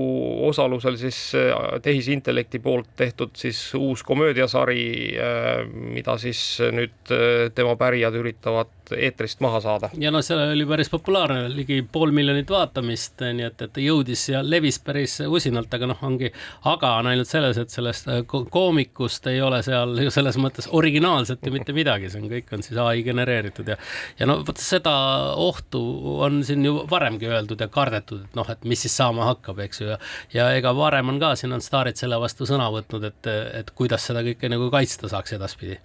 [0.49, 6.41] osalusel siis äh, tehisintellekti poolt tehtud siis uus komöödiasari, äh, mida siis
[6.75, 7.13] nüüd
[7.55, 9.91] tema pärijad üritavad eetrist maha saada.
[9.99, 14.43] ja noh, see oli päris populaarne, ligi pool miljonit vaatamist, nii et, et jõudis ja
[14.45, 16.33] levis päris usinalt, aga noh, ongi
[16.73, 21.55] aga on ainult selles, et sellest koomikust ei ole seal ju selles mõttes originaalset ju
[21.55, 23.79] mitte midagi, see on, kõik on siis ai genereeritud ja
[24.19, 24.95] ja no vot seda
[25.37, 25.83] ohtu
[26.25, 29.83] on siin ju varemgi öeldud ja kardetud, et noh, et mis siis saama hakkab, eks
[29.83, 30.01] ju, ja
[30.35, 34.07] ja ega varem on ka, siin on staarid selle vastu sõna võtnud, et, et kuidas
[34.09, 35.79] seda kõike nagu kaitsta saaks edaspidi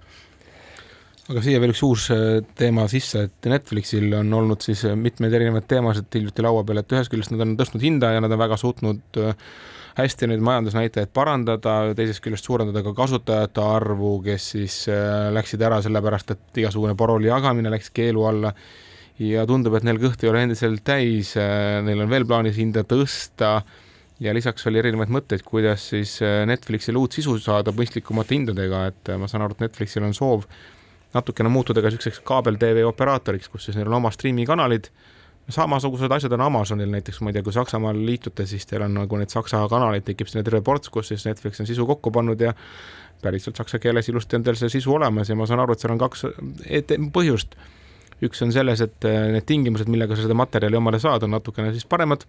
[1.31, 5.33] aga siia veel üks uus äh, teema sisse, et Netflixil on olnud siis äh, mitmeid
[5.37, 8.41] erinevaid teemasid hiljuti laua peal, et ühest küljest nad on tõstnud hinda ja nad on
[8.41, 9.51] väga suutnud äh,
[9.97, 14.77] hästi neid majandusnäitajaid parandada, teisest küljest suurendada ka kasutajate arvu, kes siis
[15.35, 18.53] läksid ära sellepärast, et igasugune parooli jagamine läks keelu alla.
[19.19, 23.57] Ja tundub, et neil kõht ei ole endiselt täis, neil on veel plaanis hinda tõsta.
[24.23, 29.27] Ja lisaks oli erinevaid mõtteid, kuidas siis Netflixile uut sisu saada mõistlikumate hindadega, et ma
[29.27, 30.47] saan aru, et Netflixil on soov
[31.13, 34.89] natukene muutuda ka niisuguseks kaabel-tv operaatoriks, kus siis neil on oma striimikanalid,
[35.51, 39.19] samasugused asjad on Amazonil näiteks, ma ei tea, kui Saksamaal liitute, siis teil on nagu
[39.19, 42.53] need saksa kanaleid, tekib sinna terve ports, kus siis Netflix on sisu kokku pannud ja
[43.21, 45.95] päriselt saksa keeles ilusti on teil see sisu olemas ja ma saan aru, et seal
[45.95, 46.25] on kaks
[47.13, 47.57] põhjust.
[48.21, 51.87] üks on selles, et need tingimused, millega sa seda materjali omale saad, on natukene siis
[51.89, 52.25] paremad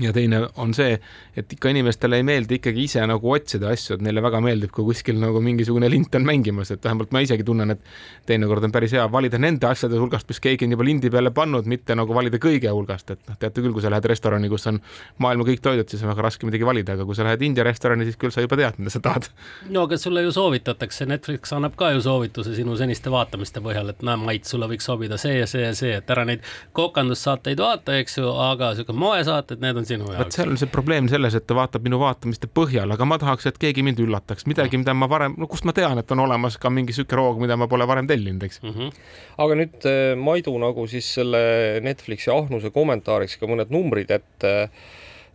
[0.00, 0.96] ja teine on see,
[1.36, 4.86] et ikka inimestele ei meeldi ikkagi ise nagu otsida asju, et neile väga meeldib, kui
[4.88, 7.82] kuskil nagu mingisugune lint on mängimas, et vähemalt ma isegi tunnen, et
[8.26, 11.68] teinekord on päris hea valida nende asjade hulgast, mis keegi on juba lindi peale pannud,
[11.70, 14.80] mitte nagu valida kõige hulgast, et noh, teate küll, kui sa lähed restorani, kus on
[15.22, 18.08] maailma kõik toidud, siis on väga raske midagi valida, aga kui sa lähed India restorani,
[18.08, 19.30] siis küll sa juba tead, mida sa tahad.
[19.70, 24.02] no aga sulle ju soovitatakse, Netflix annab ka ju soovituse sinu seniste vaatamiste põhjal, et
[24.02, 26.44] näe, Mait, sulle võiks sobida see ja see ja see, et ära neid
[26.76, 30.22] kokandussaateid vaata, eks ju, aga sihuke moesaated, need on on sinu jaoks.
[30.22, 33.48] vot seal on see probleem selles, et ta vaatab minu vaatamiste põhjal, aga ma tahaks,
[33.50, 36.58] et keegi mind üllataks, midagi, mida ma varem, no kust ma tean, et on olemas
[36.60, 38.74] ka mingi sihuke roog, mida ma pole varem tellinud, eks mm.
[38.74, 39.06] -hmm.
[39.44, 44.68] aga nüüd äh, Maidu nagu siis selle Netflixi ahnuse kommentaariks ka mõned numbrid, et äh,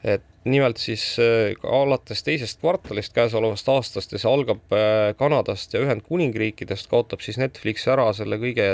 [0.03, 5.81] et nimelt siis äh, alates teisest kvartalist käesolevast aastast ja see algab äh, Kanadast ja
[5.83, 8.69] Ühendkuningriikidest, kaotab siis Netflix ära selle kõige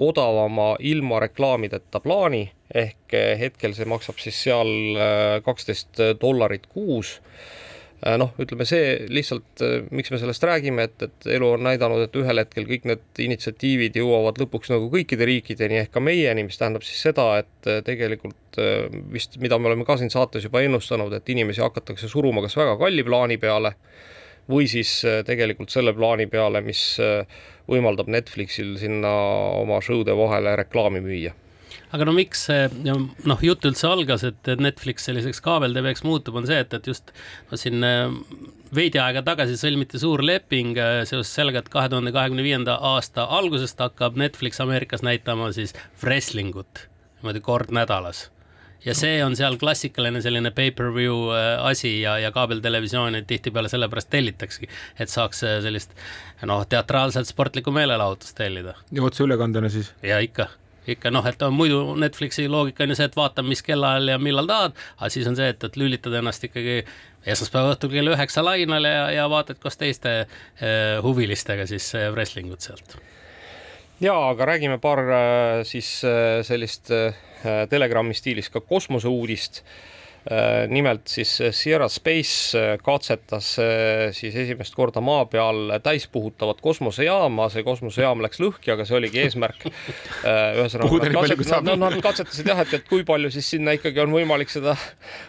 [0.00, 2.46] odavama ilma reklaamideta plaani.
[2.74, 4.70] Ehk äh, hetkel see maksab siis seal
[5.46, 7.18] kaksteist dollarit kuus
[8.20, 12.16] noh, ütleme see lihtsalt, äh, miks me sellest räägime, et, et elu on näidanud, et
[12.16, 16.86] ühel hetkel kõik need initsiatiivid jõuavad lõpuks nagu kõikide riikideni ehk ka meieni, mis tähendab
[16.86, 18.36] siis seda, et äh, tegelikult
[19.12, 22.78] vist, mida me oleme ka siin saates juba ennustanud, et inimesi hakatakse suruma kas väga
[22.80, 23.74] kalli plaani peale
[24.50, 26.80] või siis tegelikult selle plaani peale, mis
[27.70, 29.12] võimaldab Netflixil sinna
[29.60, 31.36] oma show'de vahele reklaami müüa
[31.94, 36.60] aga no miks see noh, jutt üldse algas, et Netflix selliseks kaabel-TV-ks muutub, on see,
[36.62, 37.12] et, et just
[37.50, 38.12] no siin äh,
[38.76, 43.26] veidi aega tagasi sõlmiti suur leping äh, seoses sellega, et kahe tuhande kahekümne viienda aasta
[43.38, 45.74] algusest hakkab Netflix Ameerikas näitama siis
[46.04, 46.86] wrestlingut
[47.20, 48.28] niimoodi kord nädalas
[48.84, 54.70] ja see on seal klassikaline selline pay-per-view äh, asi ja, ja kaabeltelevisiooni tihtipeale sellepärast tellitaksegi,
[55.02, 55.98] et saaks sellist
[56.46, 58.78] noh, teatraalset sportlikku meelelahutust tellida.
[58.94, 59.90] ja otseülekandena siis?
[60.06, 60.46] ja ikka
[60.94, 64.48] ikka noh, et muidu Netflixi loogika on ju see, et vaata, mis kellaajal ja millal
[64.50, 66.80] tahad, aga siis on see, et, et lülitad ennast ikkagi
[67.28, 72.64] esmaspäeva õhtul kell üheksa lainele ja, ja vaatad koos teiste eh, huvilistega siis eh, wrestlingut
[72.64, 72.96] sealt.
[74.00, 76.00] ja aga räägime paar eh, siis
[76.46, 76.92] sellist
[77.70, 79.62] Telegrami stiilis ka kosmoseuudist
[80.68, 87.64] nimelt siis Sierra Space äh, katsetas äh, siis esimest korda maa peal täispuhutavat kosmosejaama, see
[87.64, 89.64] kosmosejaam läks lõhki, aga see oligi eesmärk.
[90.60, 94.12] ühesõnaga nad, katset, nad, nad katsetasid jah, et, et kui palju siis sinna ikkagi on
[94.12, 94.76] võimalik seda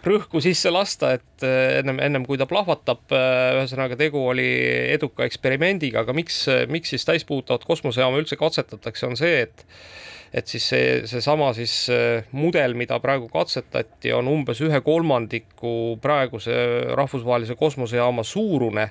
[0.07, 3.07] rõhku sisse lasta, et ennem, ennem kui ta plahvatab.
[3.11, 4.49] ühesõnaga tegu oli
[4.91, 9.65] eduka eksperimendiga, aga miks, miks siis täispuhutavat kosmosejaama üldse katsetatakse, on see, et
[10.33, 16.55] et siis see, seesama siis äh, mudel, mida praegu katsetati, on umbes ühe kolmandiku praeguse
[16.95, 18.87] rahvusvahelise kosmosejaama suurune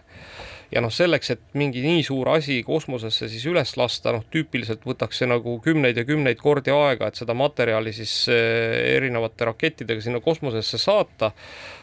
[0.70, 5.22] ja noh, selleks, et mingi nii suur asi kosmosesse siis üles lasta, noh, tüüpiliselt võtaks
[5.22, 10.20] see nagu kümneid ja kümneid kordi aega, et seda materjali siis äh, erinevate rakettidega sinna
[10.24, 11.32] kosmosesse saata.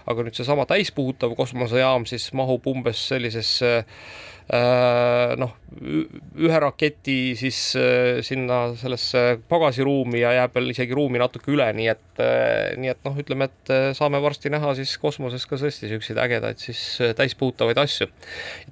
[0.07, 3.73] aga nüüd seesama täispuhutav kosmosejaam siis mahub umbes sellisesse
[4.47, 11.51] Äh, noh, ühe raketi siis äh, sinna sellesse pagasiruumi ja jääb veel isegi ruumi natuke
[11.51, 15.59] üle, nii et, äh, nii et noh, ütleme, et saame varsti näha siis kosmoses ka
[15.59, 16.81] tõesti niisuguseid ägedaid siis
[17.19, 18.07] täispuutavaid asju.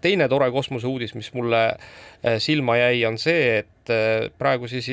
[0.02, 1.68] teine tore kosmoseuudis, mis mulle
[2.42, 3.92] silma jäi, on see, et
[4.40, 4.88] praegu siis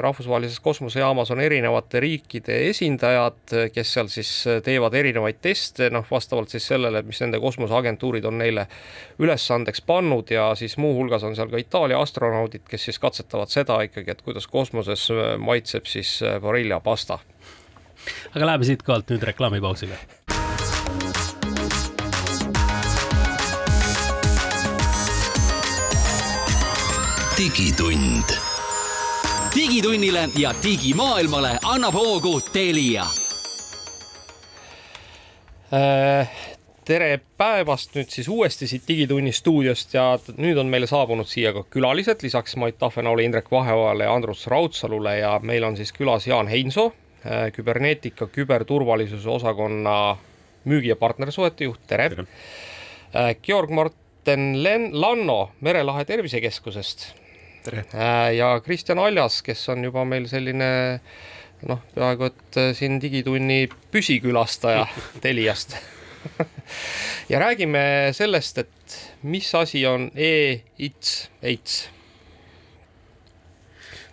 [0.00, 4.30] rahvusvahelises kosmosejaamas on erinevate riikide esindajad, kes seal siis
[4.64, 8.64] teevad erinevaid teste, noh, vastavalt siis sellele, mis nende kosmoseagentuurid on neile
[9.20, 14.10] ülesandeks pannud ja siis muuhulgas on seal ka Itaalia astronaudid, kes siis katsetavad seda ikkagi,
[14.10, 16.20] et kuidas kosmoses äh, maitseb siis.
[16.22, 16.40] Äh,
[18.34, 19.98] aga läheme siitkohalt nüüd reklaamipausile.
[27.38, 28.34] digitund.
[29.54, 33.06] digitunnile ja digimaailmale annab hoogu Telia
[35.72, 36.30] äh,
[36.88, 40.06] tere päevast nüüd siis uuesti siit Digitunni stuudiost ja
[40.40, 45.18] nüüd on meile saabunud siia ka külalised, lisaks Mait Tahvenaule, Indrek Vaheojale ja Andrus Raudsalule
[45.18, 46.86] ja meil on siis külas Jaan Heinso,
[47.26, 50.16] äh, küberneetika küberturvalisuse osakonna
[50.68, 52.24] müügi- ja partnersuhete juht, tere, tere.!
[53.12, 57.06] Äh, Georg-Martin Len-, Lanno Merelahe Tervisekeskusest.
[57.68, 60.72] Äh, ja Kristjan Aljas, kes on juba meil selline
[61.68, 64.88] noh, peaaegu et siin Digitunni püsikülastaja
[65.24, 65.76] Teliast
[67.32, 71.78] ja räägime sellest, et mis asi on e-its, AIDS.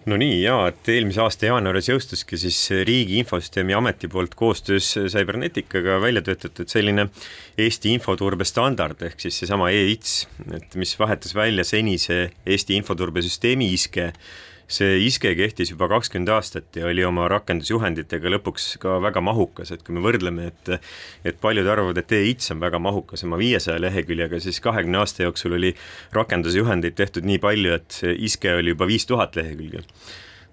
[0.05, 5.99] no nii ja, et eelmise aasta jaanuaris jõustuski siis Riigi Infosüsteemi Ameti poolt koostöös Cyberneticaga
[6.01, 7.07] välja töötatud selline
[7.57, 10.17] Eesti infoturbe standard ehk siis seesama EITS,
[10.59, 14.11] et mis vahetas välja senise Eesti infoturbesüsteemi ISKE
[14.67, 19.85] see iske kehtis juba kakskümmend aastat ja oli oma rakendusjuhenditega lõpuks ka väga mahukas, et
[19.85, 20.73] kui me võrdleme, et
[21.25, 25.57] et paljud arvavad, et e-ITS on väga mahukas oma viiesaja leheküljega, siis kahekümne aasta jooksul
[25.59, 25.75] oli
[26.15, 29.85] rakendusjuhendeid tehtud nii palju, et iske oli juba viis tuhat lehekülge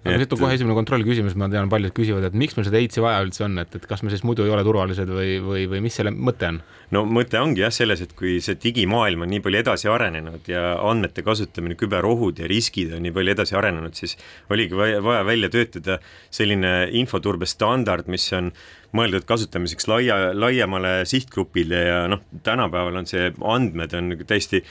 [0.03, 3.03] aga siit on kohe esimene kontrollküsimus, ma tean, paljud küsivad, et miks meil seda EITS-i
[3.03, 5.83] vaja üldse on, et, et kas me siis muidu ei ole turvalised või, või, või
[5.85, 6.59] mis selle mõte on?
[6.93, 10.75] no mõte ongi jah selles, et kui see digimaailm on nii palju edasi arenenud ja
[10.83, 14.17] andmete kasutamine, küberohud ja riskid on nii palju edasi arenenud, siis
[14.53, 15.99] oligi vaja, vaja välja töötada
[16.33, 18.51] selline infoturbestandard, mis on
[18.93, 24.61] mõeldud kasutamiseks laia, laiemale sihtgrupile ja noh, tänapäeval on see, andmed on täiesti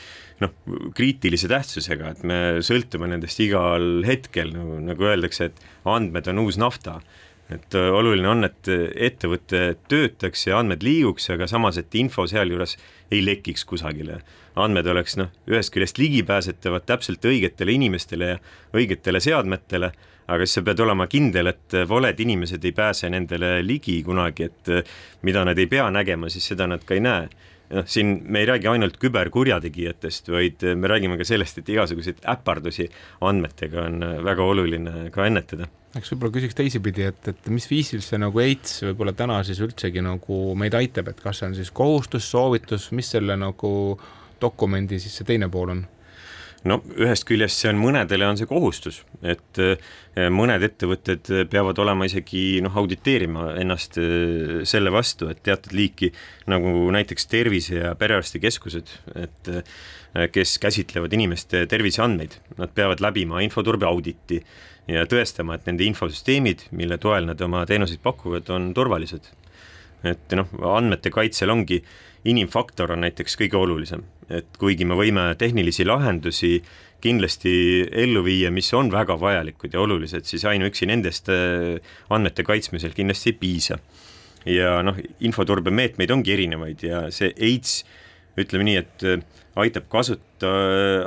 [0.42, 0.54] noh,
[0.96, 6.58] kriitilise tähtsusega, et me sõltume nendest igal hetkel, nagu, nagu öeldakse, et andmed on uus
[6.60, 7.00] nafta.
[7.52, 12.78] et äh, oluline on, et ettevõte töötaks ja andmed liiguks, aga samas, et info sealjuures
[13.10, 14.22] ei lekiks kusagile.
[14.56, 18.38] andmed oleks noh, ühest küljest ligipääsetavad täpselt õigetele inimestele ja
[18.72, 19.92] õigetele seadmetele,
[20.28, 24.92] aga siis sa pead olema kindel, et valed inimesed ei pääse nendele ligi kunagi, et
[25.22, 27.28] mida nad ei pea nägema, siis seda nad ka ei näe
[27.72, 32.88] noh, siin me ei räägi ainult küberkurjategijatest, vaid me räägime ka sellest, et igasuguseid äpardusi
[33.24, 38.20] andmetega on väga oluline ka ennetada eks võib-olla küsiks teisipidi, et, et mis viisil see
[38.20, 42.28] nagu EITS võib-olla täna siis üldsegi nagu meid aitab, et kas see on siis kohustus,
[42.32, 43.72] soovitus, mis selle nagu
[44.40, 45.84] dokumendi siis see teine pool on?
[46.68, 49.76] No ühest küljest see on mõnedele on see kohustus, et eh,
[50.32, 56.12] mõned ettevõtted peavad olema isegi noh, auditeerima ennast eh, selle vastu, et teatud liiki
[56.52, 58.94] nagu näiteks tervise- ja perearstikeskused,
[59.24, 64.42] et eh, kes käsitlevad inimeste terviseandmeid, nad peavad läbima infoturbe auditi
[64.90, 69.30] ja tõestama, et nende infosüsteemid, mille toel nad oma teenuseid pakuvad, on turvalised.
[70.04, 71.82] Et noh, andmete kaitsel ongi
[72.24, 76.56] inimfaktor on näiteks kõige olulisem et kuigi me võime tehnilisi lahendusi
[77.02, 77.52] kindlasti
[78.04, 81.80] ellu viia, mis on väga vajalikud ja olulised, siis ainuüksi nendest äh,
[82.12, 83.78] andmete kaitsmisel kindlasti ei piisa.
[84.46, 87.82] ja noh, infoturbemeetmeid ongi erinevaid ja see AIDS,
[88.38, 89.24] ütleme nii, et äh,
[89.62, 90.52] aitab kasuta,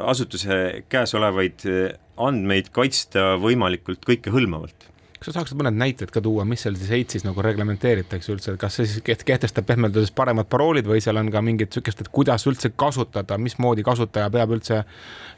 [0.06, 4.92] asutuse käes olevaid äh, andmeid kaitsta võimalikult kõikehõlmavalt
[5.26, 8.78] kas sa saaksid mõned näited ka tuua, mis seal siis HEITS-is nagu reglementeeritakse üldse, kas
[8.78, 12.46] see siis kehtestab pehmelt öeldes paremad paroolid või seal on ka mingit niisugust, et kuidas
[12.50, 14.84] üldse kasutada, mismoodi kasutaja peab üldse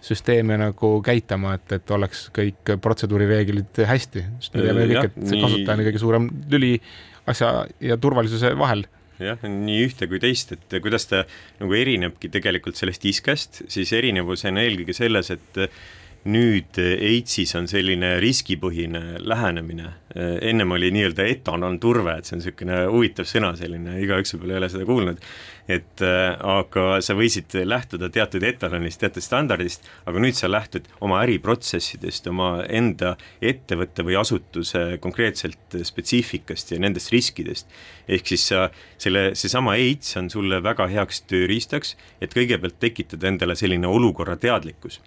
[0.04, 5.42] süsteemi nagu käitama, et, et oleks kõik protseduurireeglid hästi, sest me teame kõik, et see
[5.46, 6.74] kasutaja on kõige suurem lüli
[7.32, 8.84] asja ja turvalisuse vahel.
[9.24, 11.24] Jah, nii ühte kui teist, et kuidas ta
[11.62, 15.64] nagu erinebki tegelikult sellest iskest, siis erinevus on eelkõige selles, et
[16.28, 23.28] nüüd AIDS-is on selline riskipõhine lähenemine, ennem oli nii-öelda etanonturve, et see on niisugune huvitav
[23.30, 25.22] sõna selline, igaüks võib-olla ei ole seda kuulnud,
[25.72, 31.20] et äh, aga sa võisid lähtuda teatud etalonist, teatud standardist, aga nüüd sa lähtud oma
[31.26, 37.68] äriprotsessidest, oma enda ettevõtte või asutuse konkreetselt spetsiifikast ja nendest riskidest.
[38.08, 43.56] ehk siis sa, selle, seesama AIDS on sulle väga heaks tööriistaks, et kõigepealt tekitada endale
[43.60, 45.02] selline olukorra teadlikkus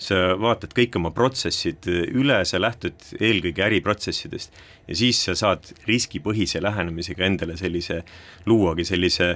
[0.00, 4.54] sa vaatad kõik oma protsessid üle, sa lähtud eelkõige äriprotsessidest
[4.88, 8.00] ja siis sa saad riskipõhise lähenemisega endale sellise,
[8.48, 9.34] luuagi sellise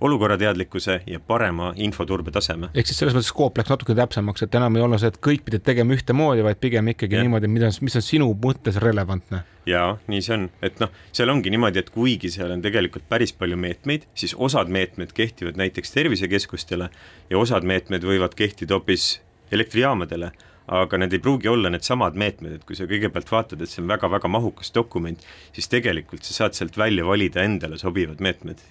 [0.00, 2.68] olukorrateadlikkuse ja parema infoturbe taseme.
[2.74, 5.44] ehk siis selles mõttes skoop läks natuke täpsemaks, et enam ei ole see, et kõik
[5.46, 7.24] pidid tegema ühtemoodi, vaid pigem ikkagi ja.
[7.26, 9.42] niimoodi, mida, mis on sinu mõttes relevantne.
[9.66, 13.34] jaa, nii see on, et noh, seal ongi niimoodi, et kuigi seal on tegelikult päris
[13.34, 16.90] palju meetmeid, siis osad meetmed kehtivad näiteks tervisekeskustele
[17.30, 19.16] ja osad meetmed võivad kehtida hoopis
[19.54, 20.30] elektrijaamadele,
[20.78, 23.90] aga need ei pruugi olla needsamad meetmed, et kui sa kõigepealt vaatad, et see on
[23.90, 25.22] väga-väga mahukas dokument,
[25.56, 28.64] siis tegelikult sa saad sealt välja valida endale sobivad meetmed.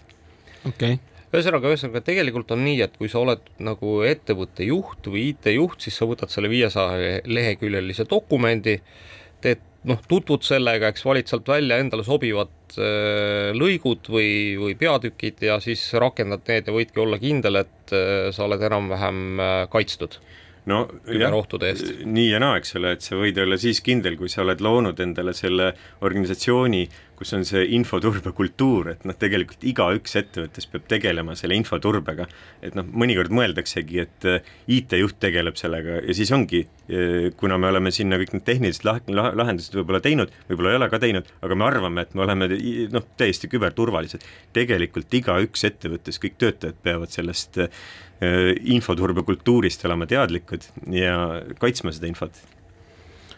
[0.63, 0.97] okei okay
[1.35, 5.97] ühesõnaga, ühesõnaga tegelikult on nii, et kui sa oled nagu ettevõtte juht või IT-juht, siis
[5.99, 8.77] sa võtad selle viiesaja leheküljelise dokumendi,
[9.43, 15.43] teed noh, tutvud sellega, eks valid sealt välja endale sobivad äh, lõigud või, või peatükid
[15.49, 20.19] ja siis rakendad need ja võidki olla kindel, et äh, sa oled enam-vähem äh, kaitstud
[20.67, 20.83] no
[21.71, 22.05] eest.
[22.05, 24.99] nii ja naa, eks ole, et sa võid olla siis kindel, kui sa oled loonud
[25.03, 25.71] endale selle
[26.05, 26.85] organisatsiooni,
[27.17, 32.27] kus on see infoturbekultuur, et noh, tegelikult igaüks ettevõttes peab tegelema selle infoturbega.
[32.61, 37.71] et noh, mõnikord mõeldaksegi, et äh, IT-juht tegeleb sellega ja siis ongi, äh, kuna me
[37.71, 41.31] oleme sinna kõik need tehnilised lah-, lah-, lahendused võib-olla teinud, võib-olla ei ole ka teinud,
[41.41, 42.51] aga me arvame, et me oleme
[42.93, 44.27] noh, täiesti küberturvalised.
[44.53, 47.71] tegelikult igaüks ettevõttes, kõik töötajad peavad sellest Äh,
[48.17, 51.17] infoturbekultuurist olema teadlikud ja
[51.61, 52.39] kaitsma seda infot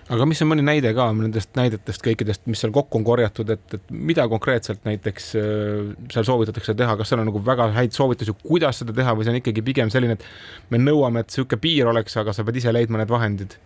[0.10, 3.76] aga mis on mõni näide ka nendest näidetest kõikidest, mis seal kokku on korjatud, et,
[3.78, 8.34] et mida konkreetselt näiteks äh, seal soovitatakse teha, kas seal on nagu väga häid soovitusi,
[8.42, 11.92] kuidas seda teha või see on ikkagi pigem selline, et me nõuame, et niisugune piir
[11.92, 13.58] oleks, aga sa pead ise leidma need vahendid?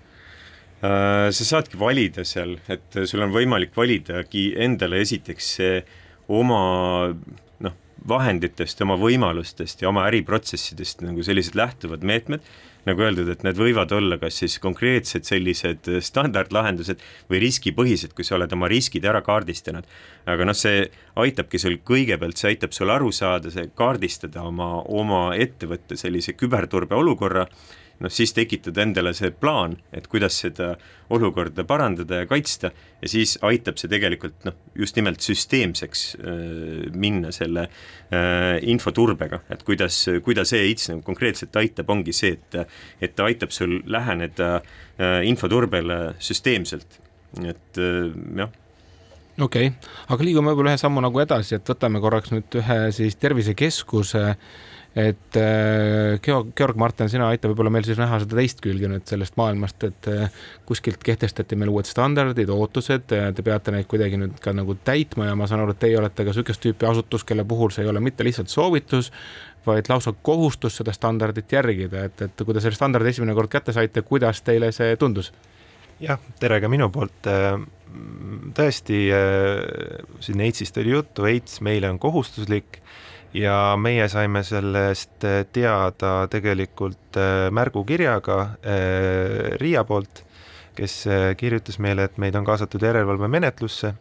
[0.84, 5.56] Äh, sa saadki valida seal, et sul on võimalik validagi endale esiteks
[6.34, 6.64] oma
[8.10, 12.46] vahenditest, oma võimalustest ja oma äriprotsessidest nagu sellised lähtuvad meetmed
[12.88, 18.36] nagu öeldud, et need võivad olla kas siis konkreetsed sellised standardlahendused või riskipõhised, kui sa
[18.38, 19.88] oled oma riskid ära kaardistanud.
[20.26, 20.90] aga noh, see
[21.20, 26.96] aitabki sul kõigepealt, see aitab sul aru saada, see kaardistada oma, oma ettevõtte sellise küberturbe
[26.96, 27.48] olukorra
[28.02, 30.74] noh, siis tekitada endale see plaan, et kuidas seda
[31.14, 37.34] olukorda parandada ja kaitsta ja siis aitab see tegelikult noh, just nimelt süsteemseks äh, minna
[37.36, 42.60] selle äh, infoturbega, et kuidas, kuidas e-ITS nagu konkreetselt aitab, ongi see, et
[43.04, 47.00] et ta aitab sul läheneda äh, infoturbele süsteemselt,
[47.44, 48.52] et jah
[49.42, 53.18] okei okay., aga liigume võib-olla ühe sammu nagu edasi, et võtame korraks nüüd ühe siis
[53.22, 54.46] tervisekeskuse äh,
[54.96, 59.08] et äh, Georg, Georg Martin, sina aita võib-olla meil siis näha seda teist külge nüüd
[59.10, 64.38] sellest maailmast, et äh, kuskilt kehtestati meil uued standardid, ootused, te peate neid kuidagi nüüd
[64.44, 67.46] ka nagu täitma ja ma saan aru, et teie olete ka niisugust tüüpi asutus, kelle
[67.48, 69.10] puhul see ei ole mitte lihtsalt soovitus,
[69.66, 73.74] vaid lausa kohustus seda standardit järgida, et, et kui te selle standardi esimene kord kätte
[73.74, 75.34] saite, kuidas teile see tundus?
[76.04, 77.32] jah, tere ka minu poolt.
[78.58, 79.00] tõesti,
[80.26, 82.83] siin AIDS-ist oli juttu, AIDS meile on kohustuslik
[83.34, 90.24] ja meie saime sellest äh, teada tegelikult äh, märgukirjaga äh, Riia poolt,
[90.74, 91.04] kes
[91.38, 93.92] kirjutas meile, et meid on kaasatud järelevalvemenetlusse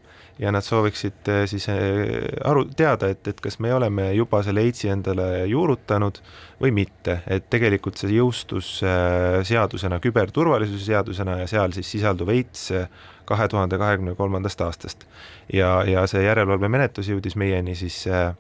[0.41, 5.27] ja nad sooviksid siis aru, teada, et, et kas me oleme juba selle EITS-i endale
[5.51, 6.23] juurutanud
[6.63, 12.65] või mitte, et tegelikult see jõustus seadusena, küberturvalisuse seadusena ja seal siis sisalduv EITS
[13.29, 15.05] kahe tuhande kahekümne kolmandast aastast.
[15.53, 18.33] ja, ja see järelevalvemenetlus jõudis meieni siis äh,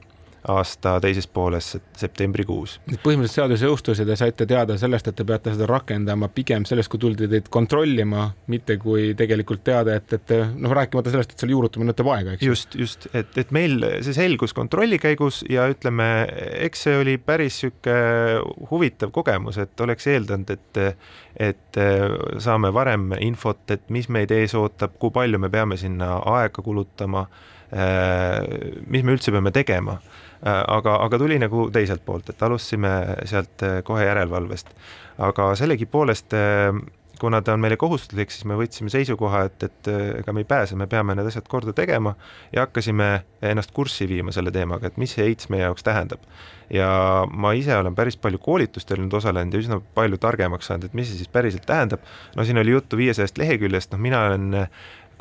[0.48, 1.68] aasta teises pooles
[1.98, 2.78] septembrikuus.
[2.90, 6.90] põhimõtteliselt seadus jõustus ja te saite teada sellest, et te peate seda rakendama pigem sellest,
[6.90, 11.54] kui tuldi teid kontrollima, mitte kui tegelikult teada, et, et noh, rääkimata sellest, et selle
[11.54, 12.46] juurutamine võtab aega, eks.
[12.46, 16.08] just, just, et, et meil see selgus kontrolli käigus ja ütleme,
[16.66, 17.96] eks see oli päris sihuke
[18.72, 20.82] huvitav kogemus, et oleks eeldanud, et
[21.42, 21.78] et
[22.44, 27.24] saame varem infot, et mis meid ees ootab, kui palju me peame sinna aega kulutama,
[27.72, 29.96] mis me üldse peame tegema
[30.42, 32.90] aga, aga tuli nagu teiselt poolt, et alustasime
[33.30, 34.74] sealt äh, kohe järelevalvest.
[35.22, 36.80] aga sellegipoolest, äh,
[37.20, 40.74] kuna ta on meile kohustuslik, siis me võtsime seisukoha, et, et ega me ei pääse,
[40.74, 42.16] me peame need asjad korda tegema
[42.50, 43.10] ja hakkasime
[43.46, 46.24] ennast kurssi viima selle teemaga, et mis see AIDS meie jaoks tähendab.
[46.72, 46.88] ja
[47.30, 51.12] ma ise olen päris palju koolitustel nüüd osalenud ja üsna palju targemaks saanud, et mis
[51.12, 52.02] see siis päriselt tähendab.
[52.34, 54.66] no siin oli juttu viiesajast leheküljest, noh, mina olen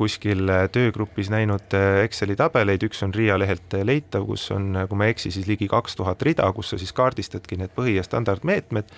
[0.01, 4.99] kuskil töögrupis näinud äh, Exceli tabeleid, üks on Riia lehelt äh, leitav, kus on, kui
[4.99, 8.05] ma ei eksi, siis ligi kaks tuhat rida, kus sa siis kaardistadki need põhi- ja
[8.05, 8.91] standardmeetmed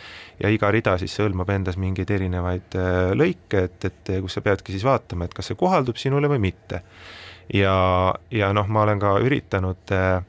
[0.44, 2.78] ja iga rida siis hõlmab endas mingeid erinevaid
[3.20, 6.84] lõike, et, et kus sa peadki siis vaatama, et kas see kohaldub sinule või mitte.
[7.54, 7.76] ja,
[8.32, 10.22] ja noh, ma olen ka üritanud Äh,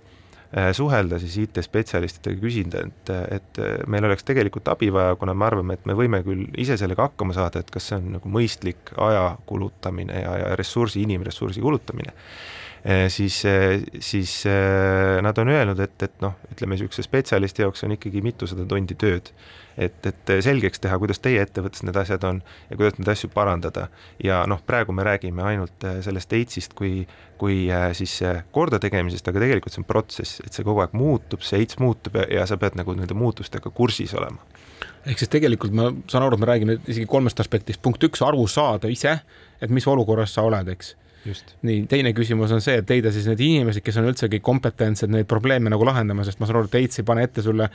[0.76, 5.86] suhelda siis IT-spetsialistidega, küsida, et, et meil oleks tegelikult abi vaja, kuna me arvame, et
[5.90, 10.20] me võime küll ise sellega hakkama saada, et kas see on nagu mõistlik aja kulutamine
[10.22, 12.14] ja, ja ressursi, inimressursi kulutamine.
[12.14, 12.63] äh,
[13.08, 14.44] siis, äh, siis
[15.22, 19.30] nad on öelnud, et, et noh, ütleme niisuguse spetsialisti jaoks on ikkagi mitusada tundi tööd.
[19.80, 23.88] Et, et selgeks teha, kuidas teie ettevõttes need asjad on ja kuidas neid asju parandada.
[24.22, 27.06] ja noh, praegu me räägime ainult sellest AIDS-ist kui,
[27.40, 27.64] kui
[27.98, 28.20] siis
[28.54, 32.28] kordategemisest, aga tegelikult see on protsess, et see kogu aeg muutub, see AIDS muutub ja,
[32.36, 34.44] ja sa pead nagu nende muutustega kursis olema.
[35.08, 38.46] Ehk siis tegelikult ma saan aru, et me räägime isegi kolmest aspektist, punkt üks, aru
[38.46, 39.18] saada ise,
[39.60, 40.94] et mis olukorras sa oled, eks
[41.64, 45.28] nii, teine küsimus on see, et leida siis need inimesed, kes on üldsegi kompetentsed neid
[45.30, 47.70] probleeme nagu lahendama, sest ma saan aru, et AIDS ei pane ette sulle,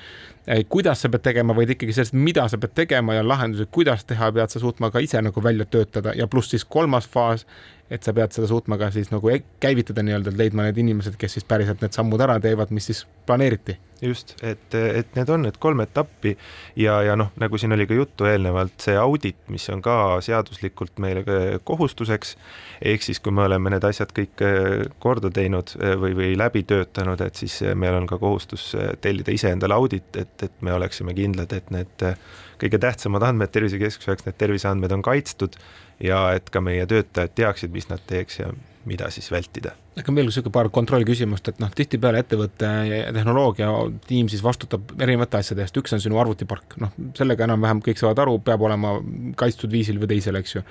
[0.48, 4.06] eh, kuidas sa pead tegema, vaid ikkagi sellest, mida sa pead tegema ja lahendused, kuidas
[4.10, 7.46] teha, pead sa suutma ka ise nagu välja töötada ja pluss siis kolmas faas
[7.90, 11.18] et sa pead seda suutma ka siis nagu e-, käivitada nii-öelda, et leidma need inimesed,
[11.20, 13.80] kes siis päriselt need sammud ära teevad, mis siis planeeriti.
[14.02, 16.36] Just, et, et need on need kolm etappi
[16.80, 19.96] ja, ja noh, nagu siin oli ka juttu eelnevalt, see audit, mis on ka
[20.26, 21.24] seaduslikult meile
[21.68, 22.36] kohustuseks,
[22.92, 26.64] ehk siis kui me oleme need asjad kõik äh, korda teinud äh, või, või läbi
[26.70, 28.72] töötanud, et siis meil on ka kohustus
[29.02, 32.08] tellida iseendale audit, et, et me oleksime kindlad, et need
[32.60, 35.56] kõige tähtsamad andmed tervisekeskuse jaoks, need terviseandmed on kaitstud
[36.04, 38.52] ja et ka meie töötajad teaksid, mis nad teeks ja
[38.90, 39.76] mida siis vältida.
[40.08, 43.68] On veel niisugune paar kontrollküsimust, et noh, tihtipeale ettevõte ja tehnoloogia
[44.08, 48.24] tiim siis vastutab erinevate asjade eest, üks on sinu arvutipark, noh, sellega enam-vähem kõik saavad
[48.24, 48.96] aru, peab olema
[49.40, 50.64] kaitstud viisil või teisel, eks ju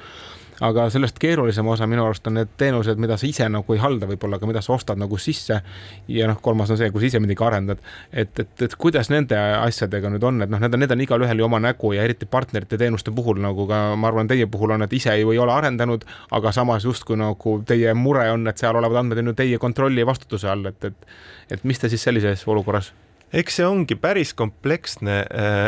[0.65, 4.09] aga sellest keerulisem osa minu arust on need teenused, mida sa ise nagu ei halda
[4.11, 5.61] võib-olla, aga mida sa ostad nagu sisse.
[6.09, 7.83] ja noh, kolmas on see, kui sa ise midagi arendad,
[8.13, 11.43] et, et, et kuidas nende asjadega nüüd on, et noh, need on, need on igalühel
[11.43, 14.87] ju oma nägu ja eriti partnerite teenuste puhul nagu ka ma arvan, teie puhul on,
[14.87, 18.77] et ise ju ei ole arendanud, aga samas justkui nagu teie mure on, et seal
[18.79, 21.13] olevad andmed on ju teie kontrolli ja vastutuse all, et, et,
[21.55, 22.93] et mis te siis sellises olukorras?
[23.29, 25.19] Eks see ongi päris kompleksne,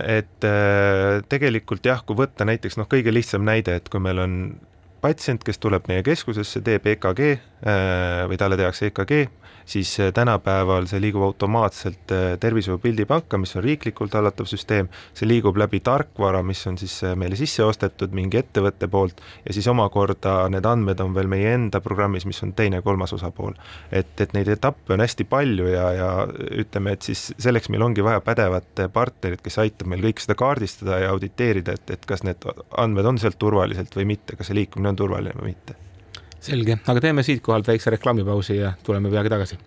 [0.08, 0.46] et
[1.28, 4.36] tegelikult jah, kui võtta näiteks noh, kõige lihtsam näide, et kui meil on
[5.00, 9.14] patsient, kes tuleb meie keskusesse, teeb EKG äh, või talle tehakse EKG,
[9.70, 15.28] siis äh, tänapäeval see liigub automaatselt äh, tervishoiupildi panka, mis on riiklikult hallatav süsteem, see
[15.28, 20.34] liigub läbi tarkvara, mis on siis meile sisse ostetud mingi ettevõtte poolt ja siis omakorda
[20.52, 23.56] need andmed on veel meie enda programmis, mis on teine-kolmas osapool.
[23.92, 26.10] et, et neid etappe on hästi palju ja, ja
[26.60, 31.00] ütleme, et siis selleks meil ongi vaja pädevat partnerit, kes aitab meil kõik seda kaardistada
[31.04, 32.44] ja auditeerida, et, et kas need
[32.78, 35.74] andmed on sealt turvaliselt või mitte, kas see liikumine on turvaline või mitte.
[36.40, 39.58] selge, aga teeme siitkohalt väikse reklaamipausi ja tuleme peagi tagasi.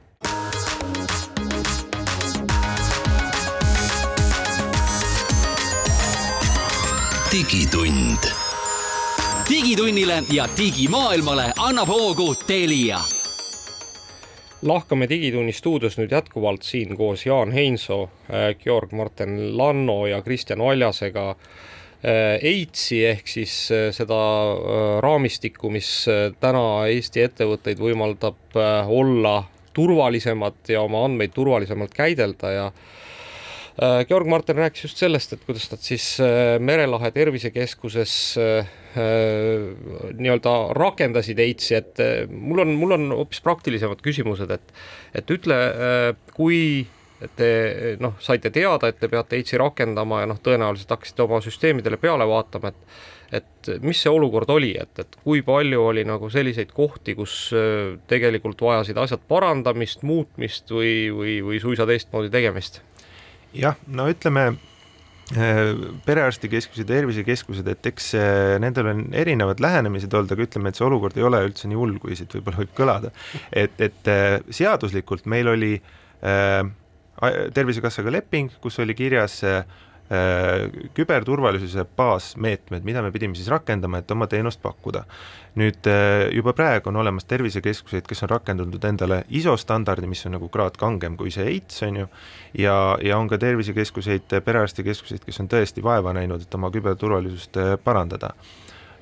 [7.34, 8.30] digitund.
[9.50, 13.02] digitunnile ja digimaailmale annab hoogu Telia
[14.64, 20.60] lahkame Digitunni stuudios nüüd jätkuvalt siin koos Jaan Heinsoo, äh, Georg Martin Lanno ja Kristjan
[20.60, 21.36] Valjasega
[22.04, 25.90] EITS-i äh, ehk siis äh, seda äh, raamistikku, mis
[26.44, 28.58] täna Eesti ettevõtteid võimaldab
[28.92, 29.38] olla
[29.74, 32.68] turvalisemad ja oma andmeid turvalisemalt käidelda ja
[34.06, 36.04] Georg Martin rääkis just sellest, et kuidas nad siis
[36.62, 38.12] Merelahe tervisekeskuses
[38.94, 44.76] nii-öelda rakendasid EITS-i, et mul on, mul on hoopis praktilisemad küsimused, et
[45.18, 45.58] et ütle,
[46.38, 46.62] kui
[47.36, 47.50] te
[48.04, 52.28] noh, saite teada, et te peate EITS-i rakendama ja noh, tõenäoliselt hakkasite oma süsteemidele peale
[52.30, 53.02] vaatama, et
[53.34, 57.96] et mis see olukord oli, et, et kui palju oli nagu selliseid kohti, kus äh,
[58.10, 62.84] tegelikult vajasid asjad parandamist, muutmist või, või, või suisa teistmoodi tegemist?
[63.58, 65.64] jah, no ütleme äh,
[66.06, 71.18] perearstikeskused, tervisekeskused, et eks äh, nendel on erinevad lähenemised olnud, aga ütleme, et see olukord
[71.18, 73.14] ei ole üldse nii hull, kui siit võib-olla võib kõlada.
[73.50, 74.14] et, et
[74.54, 76.62] seaduslikult meil oli äh,
[77.54, 79.64] Tervisekassaga leping, kus oli kirjas äh,
[80.94, 85.06] küberturvalisuse baasmeetmed, mida me pidime siis rakendama, et oma teenust pakkuda.
[85.56, 90.34] nüüd äh, juba praegu on olemas tervisekeskuseid, kes on rakendanud endale ISO standardi, mis on
[90.34, 92.08] nagu kraad kangem kui see EITS on ju,
[92.58, 97.74] ja, ja on ka tervisekeskuseid, perearstikeskuseid, kes on tõesti vaeva näinud, et oma küberturvalisust äh,
[97.84, 98.34] parandada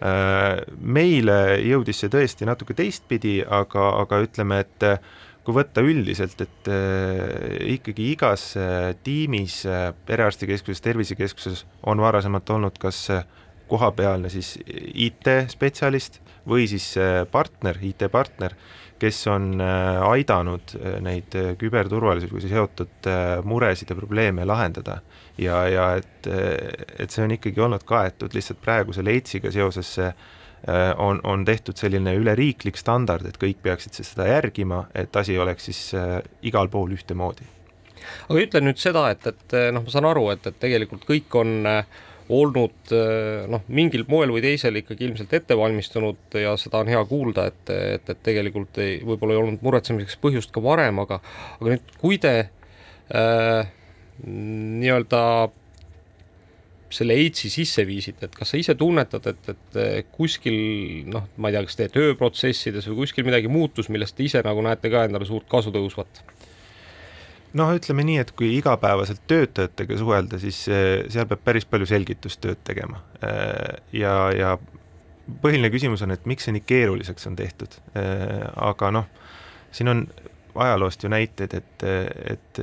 [0.02, 4.86] meile jõudis see tõesti natuke teistpidi, aga, aga ütleme, et
[5.46, 12.78] kui võtta üldiselt, et äh, ikkagi igas äh, tiimis äh,, perearstikeskuses, tervisekeskuses on varasemalt olnud
[12.82, 13.08] kas
[13.72, 16.20] kohapealne siis IT-spetsialist
[16.50, 16.90] või siis
[17.32, 18.58] partner, IT-partner,
[19.00, 20.74] kes on aidanud
[21.06, 23.08] neid küberturvalisusega seotud
[23.48, 25.00] muresid ja probleeme lahendada.
[25.38, 26.28] ja, ja et,
[27.00, 30.14] et see on ikkagi olnud kaetud lihtsalt praeguse Leitsiga seoses Äh,
[30.98, 35.82] on, on tehtud selline üleriiklik standard, et kõik peaksid seda järgima, et asi oleks siis
[35.98, 37.48] äh, igal pool ühtemoodi.
[38.30, 41.38] aga ütle nüüd seda, et, et äh, noh, ma saan aru, et, et tegelikult kõik
[41.42, 41.66] on
[42.32, 42.94] olnud
[43.52, 47.72] noh, mingil moel või teisel ikkagi ilmselt ette valmistunud ja seda on hea kuulda, et,
[47.74, 51.18] et, et tegelikult ei, võib-olla ei olnud muretsemiseks põhjust ka varem, aga
[51.58, 53.74] aga nüüd, kui te äh,
[54.24, 55.24] nii-öelda
[56.92, 60.58] selle AIDS-i sisse viisite, et kas sa ise tunnetad, et, et kuskil
[61.12, 64.64] noh, ma ei tea, kas teie tööprotsessides või kuskil midagi muutus, millest te ise nagu
[64.66, 66.24] näete ka endale suurt kasu tõusvat?
[67.58, 72.62] noh, ütleme nii, et kui igapäevaselt töötajatega suhelda, siis eh, seal peab päris palju selgitustööd
[72.68, 74.56] tegema eh, ja, ja
[75.44, 79.10] põhiline küsimus on, et miks see nii keeruliseks on tehtud, eh, aga noh,
[79.76, 80.06] siin on
[80.62, 81.84] ajaloost ju näiteid, et,
[82.28, 82.60] et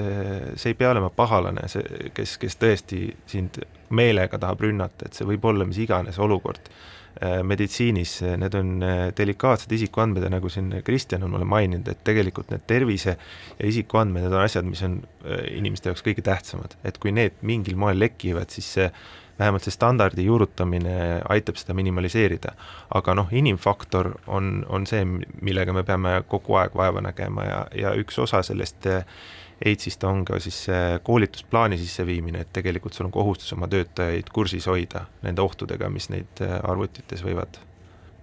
[0.60, 2.98] see ei pea olema pahalane, see, kes, kes tõesti
[3.28, 3.56] sind
[3.90, 6.70] meelega tahab rünnata, et see võib olla mis iganes olukord.
[7.18, 8.82] meditsiinis need on
[9.16, 14.22] delikaatsed isikuandmed ja nagu siin Kristjan on mulle maininud, et tegelikult need tervise ja isikuandmed,
[14.22, 15.00] need on asjad, mis on
[15.50, 18.86] inimeste jaoks kõige tähtsamad, et kui need mingil moel lekivad, siis see
[19.38, 22.52] vähemalt see standardi juurutamine aitab seda minimaliseerida.
[22.94, 25.04] aga noh, inimfaktor on, on see,
[25.40, 28.88] millega me peame kogu aeg vaeva nägema ja, ja üks osa sellest
[29.64, 34.68] AIDS-ist on ka siis see koolitusplaani sisseviimine, et tegelikult sul on kohustus oma töötajaid kursis
[34.70, 37.58] hoida nende ohtudega, mis neid arvutites võivad,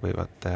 [0.03, 0.49] võivad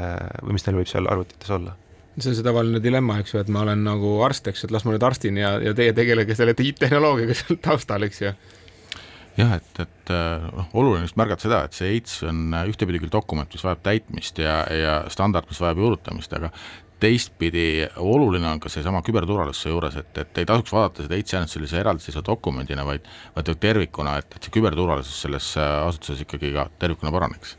[0.43, 1.76] või mis neil võib seal arvutites olla
[2.20, 4.74] see on see tavaline dilemma, eks ju, et ma olen nagu arst, eks ju, et
[4.76, 8.34] las ma nüüd arstin ja, ja teie tegelege selle IT-tehnoloogiaga seal taustal, eks ju
[9.40, 13.50] jah, et, et noh, oluline just märgata seda, et see AIDS on ühtepidi küll dokument,
[13.54, 16.52] mis vajab täitmist ja, ja standard, mis vajab juurutamist, aga
[17.00, 21.54] teistpidi oluline on ka seesama küberturvalisuse juures, et, et ei tasuks vaadata seda AIDS-i ainult
[21.54, 27.14] sellise eraldiseisva dokumendina, vaid vaid tervikuna, et, et see küberturvalisus selles asutuses ikkagi ka tervikuna
[27.16, 27.56] paraneks.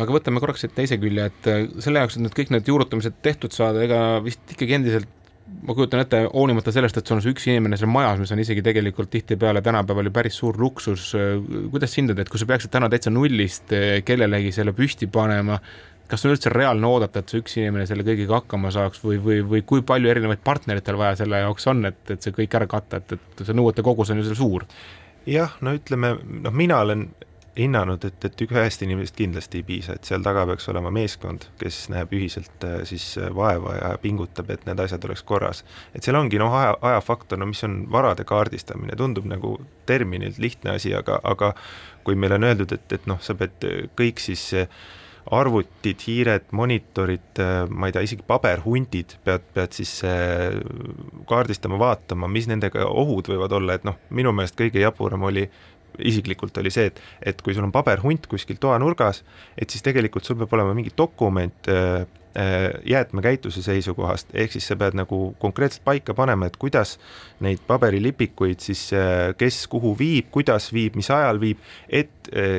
[0.00, 1.50] Aga võtame korraks teise külje, et
[1.84, 5.18] selle jaoks, et need kõik need juurutamised tehtud saada, ega vist ikkagi endiselt
[5.62, 8.42] ma kujutan ette, hoolimata sellest, et sul on see üks inimene seal majas, mis on
[8.42, 11.12] isegi tegelikult tihtipeale tänapäeval ju päris suur luksus,
[11.72, 13.72] kuidas sa hindad, et kui sa peaksid täna täitsa nullist
[14.08, 15.60] kellelegi selle püsti panema,
[16.12, 19.38] kas on üldse reaalne oodata, et see üks inimene selle kõigiga hakkama saaks või, või,
[19.48, 22.68] või kui palju erinevaid partnereid tal vaja selle jaoks on, et, et see kõik ära
[22.70, 24.66] katta, et, et see nõuete kogus on ju seal suur?
[25.28, 27.06] jah, no ütleme, noh, mina olen
[27.56, 31.84] hinnanud, et, et ühest inimesest kindlasti ei piisa, et seal taga peaks olema meeskond, kes
[31.92, 35.60] näeb ühiselt äh, siis äh, vaeva ja pingutab, et need asjad oleks korras.
[35.92, 40.78] et seal ongi noh, aja, ajafaktor, no mis on varade kaardistamine, tundub nagu terminilt lihtne
[40.78, 41.52] asi, aga, aga
[42.06, 44.48] kui meile on öeldud, et, et noh, sa pead kõik siis
[45.22, 47.38] arvutid, hiired, monitorid,
[47.70, 49.92] ma ei tea, isegi paberhuntid pead, pead siis
[51.30, 55.46] kaardistama, vaatama, mis nendega ohud võivad olla, et noh, minu meelest kõige jaburam oli
[55.98, 57.00] isiklikult oli see, et,
[57.32, 59.22] et kui sul on paberhunt kuskil toanurgas,
[59.58, 62.06] et siis tegelikult sul peab olema mingi dokument äh,
[62.38, 66.96] äh, jäätmekäitluse seisukohast, ehk siis sa pead nagu konkreetselt paika panema, et kuidas
[67.44, 72.10] neid paberilipikuid siis, äh, kes kuhu viib, kuidas viib, mis ajal viib, et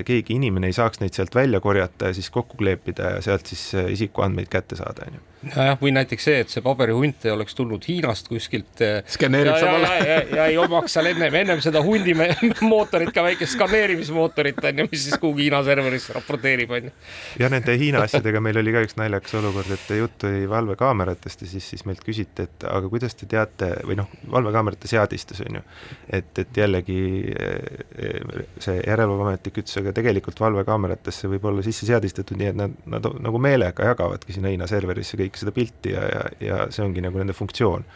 [0.06, 3.72] keegi inimene ei saaks neid sealt välja korjata ja siis kokku kleepida ja sealt siis
[3.96, 7.84] isikuandmeid kätte saada, on ju nojah, või näiteks see, et see paberihunt ei oleks tulnud
[7.88, 8.82] Hiinast kuskilt.
[8.84, 10.34] Eh, skaneerib samal ajal.
[10.38, 12.16] ja, ei omaks seal ennem, ennem seda hundi
[12.74, 16.94] mootorit ka väikest skaneerimismootorit on ju, mis siis kuhugi Hiina serverisse raporteerib on ju.
[17.42, 21.52] ja nende Hiina asjadega meil oli ka üks naljakas olukord, et jutt oli valvekaameratest ja
[21.56, 25.64] siis, siis meilt küsiti, et aga kuidas te teate või noh, valvekaamerate seadistus on ju.
[26.10, 27.00] et, et jällegi
[27.34, 28.24] eh,
[28.64, 33.42] see järelevalveametnik ütles, aga tegelikult valvekaameratesse võib olla sisse seadistatud nii, et nad, nad nagu
[33.42, 37.18] meelega jagavadki sinna Hiina serverisse kõik kõik seda pilti ja, ja, ja see ongi nagu
[37.20, 37.88] nende funktsioon.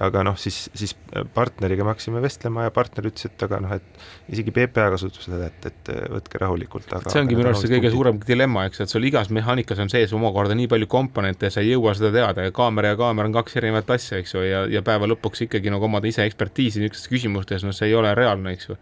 [0.00, 0.92] aga noh, siis, siis
[1.34, 5.48] partneriga me hakkasime vestlema ja partner ütles, et aga noh, et isegi PPA kasutab seda,
[5.50, 8.94] et, et võtke rahulikult, aga see ongi minu arust see kõige suurem dilemma, eks, et
[8.94, 12.46] sul igas mehaanikas on sees omakorda nii palju komponente ja sa ei jõua seda teada
[12.46, 15.74] ja kaamera ja kaamera on kaks erinevat asja, eks ju, ja, ja päeva lõpuks ikkagi
[15.74, 18.78] nagu omada ise ekspertiisi niisugustes küsimustes, no see ei ole reaalne, eks ju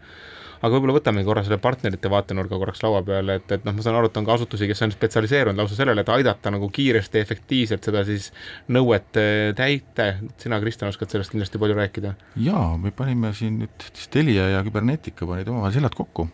[0.59, 3.97] aga võib-olla võtame korra selle partnerite vaatenurga korraks laua peale, et, et noh, ma saan
[3.99, 7.87] aru, et on ka asutusi, kes on spetsialiseerunud lausa sellele, et aidata nagu kiiresti, efektiivselt
[7.87, 8.29] seda siis
[8.75, 10.11] nõuet äh, täita.
[10.41, 12.13] sina, Kristjan, oskad sellest kindlasti palju rääkida?
[12.43, 16.27] jaa, me panime siin nüüd siis Telia ja Küberneetika panid omavahel seljad kokku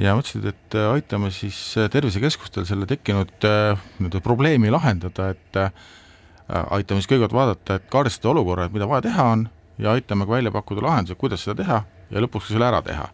[0.00, 5.62] ja mõtlesid, et äh, aitame siis äh, tervisekeskustel selle tekkinud nii-öelda probleemi lahendada, et
[6.48, 9.48] aitame siis kõigepealt vaadata, et kaardistada olukorra, et mida vaja teha on
[9.78, 13.08] ja aitame ka välja pakkuda lahenduse, kuidas seda teha ja lõpuks ka selle ära teha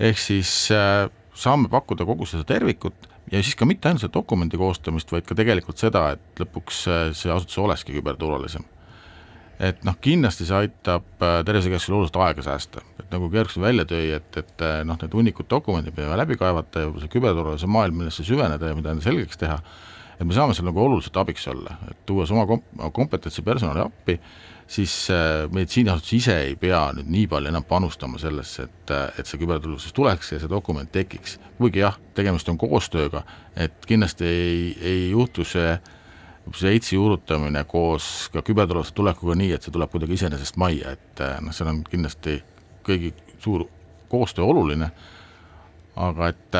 [0.00, 4.58] ehk siis äh, saame pakkuda kogu seda tervikut ja siis ka mitte ainult seda dokumendi
[4.60, 8.66] koostamist, vaid ka tegelikult seda, et lõpuks äh, see asutus olekski küberturvalisem.
[9.64, 14.08] et noh, kindlasti see aitab äh, tervisekeskusel oluliselt aega säästa, et nagu Gergson välja tõi,
[14.16, 18.72] et, et noh, need hunnikud dokumendid peame läbi kaevata ja see küberturvalisuse maailm, millesse süveneda
[18.72, 19.60] ja mida enda selgeks teha,
[20.18, 22.66] et me saame seal nagu oluliselt abiks olla, et tuues oma komp-,
[22.98, 24.18] kompetentsi personali appi
[24.74, 29.28] siis äh, meditsiiniasutus ise ei pea nüüd nii palju enam panustama sellesse, et, äh, et
[29.28, 31.38] see küberturvalisus tuleks ja see dokument tekiks.
[31.58, 33.22] kuigi jah, tegemist on koostööga,
[33.56, 35.76] et kindlasti ei, ei juhtu see
[36.52, 41.22] see EITS-i juurutamine koos ka küberturvalisuse tulekuga nii, et see tuleb kuidagi iseenesest majja, et
[41.24, 42.40] äh, noh, seal on kindlasti
[42.84, 43.68] kõigi suur
[44.12, 44.90] koostöö oluline,
[45.96, 46.58] aga et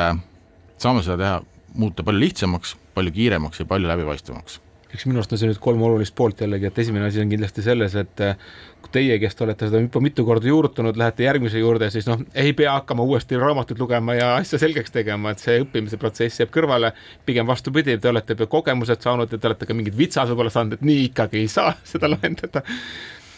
[0.81, 1.39] saame seda teha,
[1.75, 4.61] muuta palju lihtsamaks, palju kiiremaks ja palju läbipaistvamaks
[4.95, 7.63] eks minu arust on see nüüd kolm olulist poolt jällegi, et esimene asi on kindlasti
[7.65, 8.35] selles, et eh,
[8.81, 12.21] kui teie, kes te olete seda juba mitu korda juurutanud, lähete järgmise juurde, siis noh,
[12.37, 16.53] ei pea hakkama uuesti raamatut lugema ja asja selgeks tegema, et see õppimise protsess jääb
[16.55, 16.93] kõrvale.
[17.25, 20.85] pigem vastupidi, te olete kogemused saanud ja te olete ka mingid vitsad võib-olla saanud, et
[20.85, 22.63] nii ikkagi ei saa seda lahendada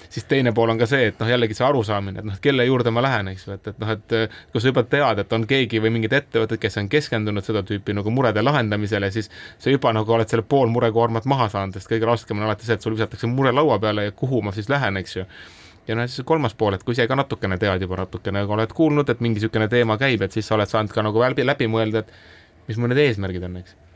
[0.10, 2.92] siis teine pool on ka see, et noh, jällegi see arusaamine, et noh, kelle juurde
[2.94, 4.16] ma lähen, eks ju, et, et noh, et
[4.54, 7.96] kui sa juba tead, et on keegi või mingid ettevõtted, kes on keskendunud seda tüüpi
[7.98, 12.10] nagu murede lahendamisele, siis sa juba nagu oled selle pool murekoormat maha saanud, sest kõige
[12.10, 15.00] raskem on alati see, et sul visatakse mure laua peale ja kuhu ma siis lähen,
[15.02, 15.26] eks ju.
[15.88, 19.10] Ja noh, siis kolmas pool, et kui ise ka natukene tead juba natukene, oled kuulnud,
[19.10, 22.04] et mingi niisugune teema käib, et siis sa oled saanud ka nagu läbi, läbi mõelda,
[22.04, 23.87] et mis mu need eesmärgid on, eks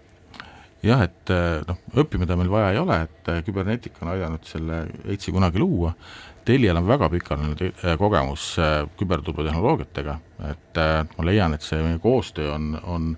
[0.85, 4.83] jah, et eh, noh, õppimida meil vaja ei ole, et eh, küberneetika on aidanud selle
[5.05, 5.93] EITS-i kunagi luua,
[6.41, 8.55] Telial on väga pikaajaline eh, kogemus
[8.97, 10.17] küberturbetehnoloogiatega,
[10.49, 13.11] et ma leian, et see meie koostöö on, on,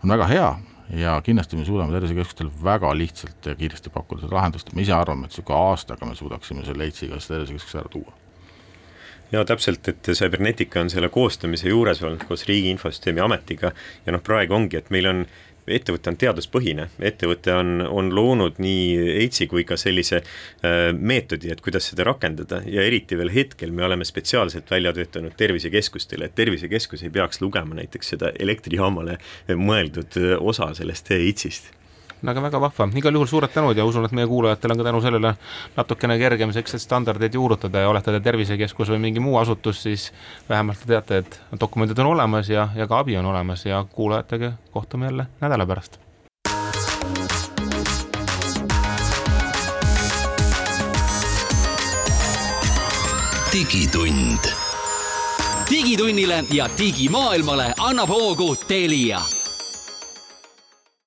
[0.00, 0.48] on väga hea
[0.96, 5.28] ja kindlasti me suudame tervisekeskustel väga lihtsalt ja kiiresti pakkuda seda lahendust, me ise arvame,
[5.28, 8.16] et niisugune aastaga me suudaksime selle EITS-iga tervisekeskuse ära tuua.
[9.30, 13.70] Ja täpselt, et Cybernetica on selle koostamise juures olnud koos Riigi Infosüsteemi Ametiga
[14.06, 15.20] ja noh, praegu ongi, et meil on
[15.66, 21.60] ettevõte on teaduspõhine, ettevõte on, on loonud nii EITS-i kui ka sellise äh, meetodi, et
[21.64, 22.62] kuidas seda rakendada.
[22.66, 27.78] Ja eriti veel hetkel me oleme spetsiaalselt välja töötanud tervisekeskustele, et tervisekeskus ei peaks lugema
[27.80, 29.18] näiteks seda elektrijaamale
[29.56, 31.79] mõeldud äh, osa sellest EITS-ist
[32.28, 35.00] aga väga vahva, igal juhul suured tänud ja usun, et meie kuulajatel on ka tänu
[35.00, 35.34] sellele
[35.76, 37.80] natukene kergem selliseid standardeid juurutada.
[37.80, 40.10] Ja olete te tervisekeskus või mingi muu asutus, siis
[40.48, 43.66] vähemalt te teate, et dokumendid on olemas ja, ja ka abi on olemas.
[43.66, 46.00] Ja kuulajatega kohtume jälle nädala pärast.
[53.52, 54.38] digitund.
[55.70, 59.39] Digitunnile ja digimaailmale annab hoogu Telia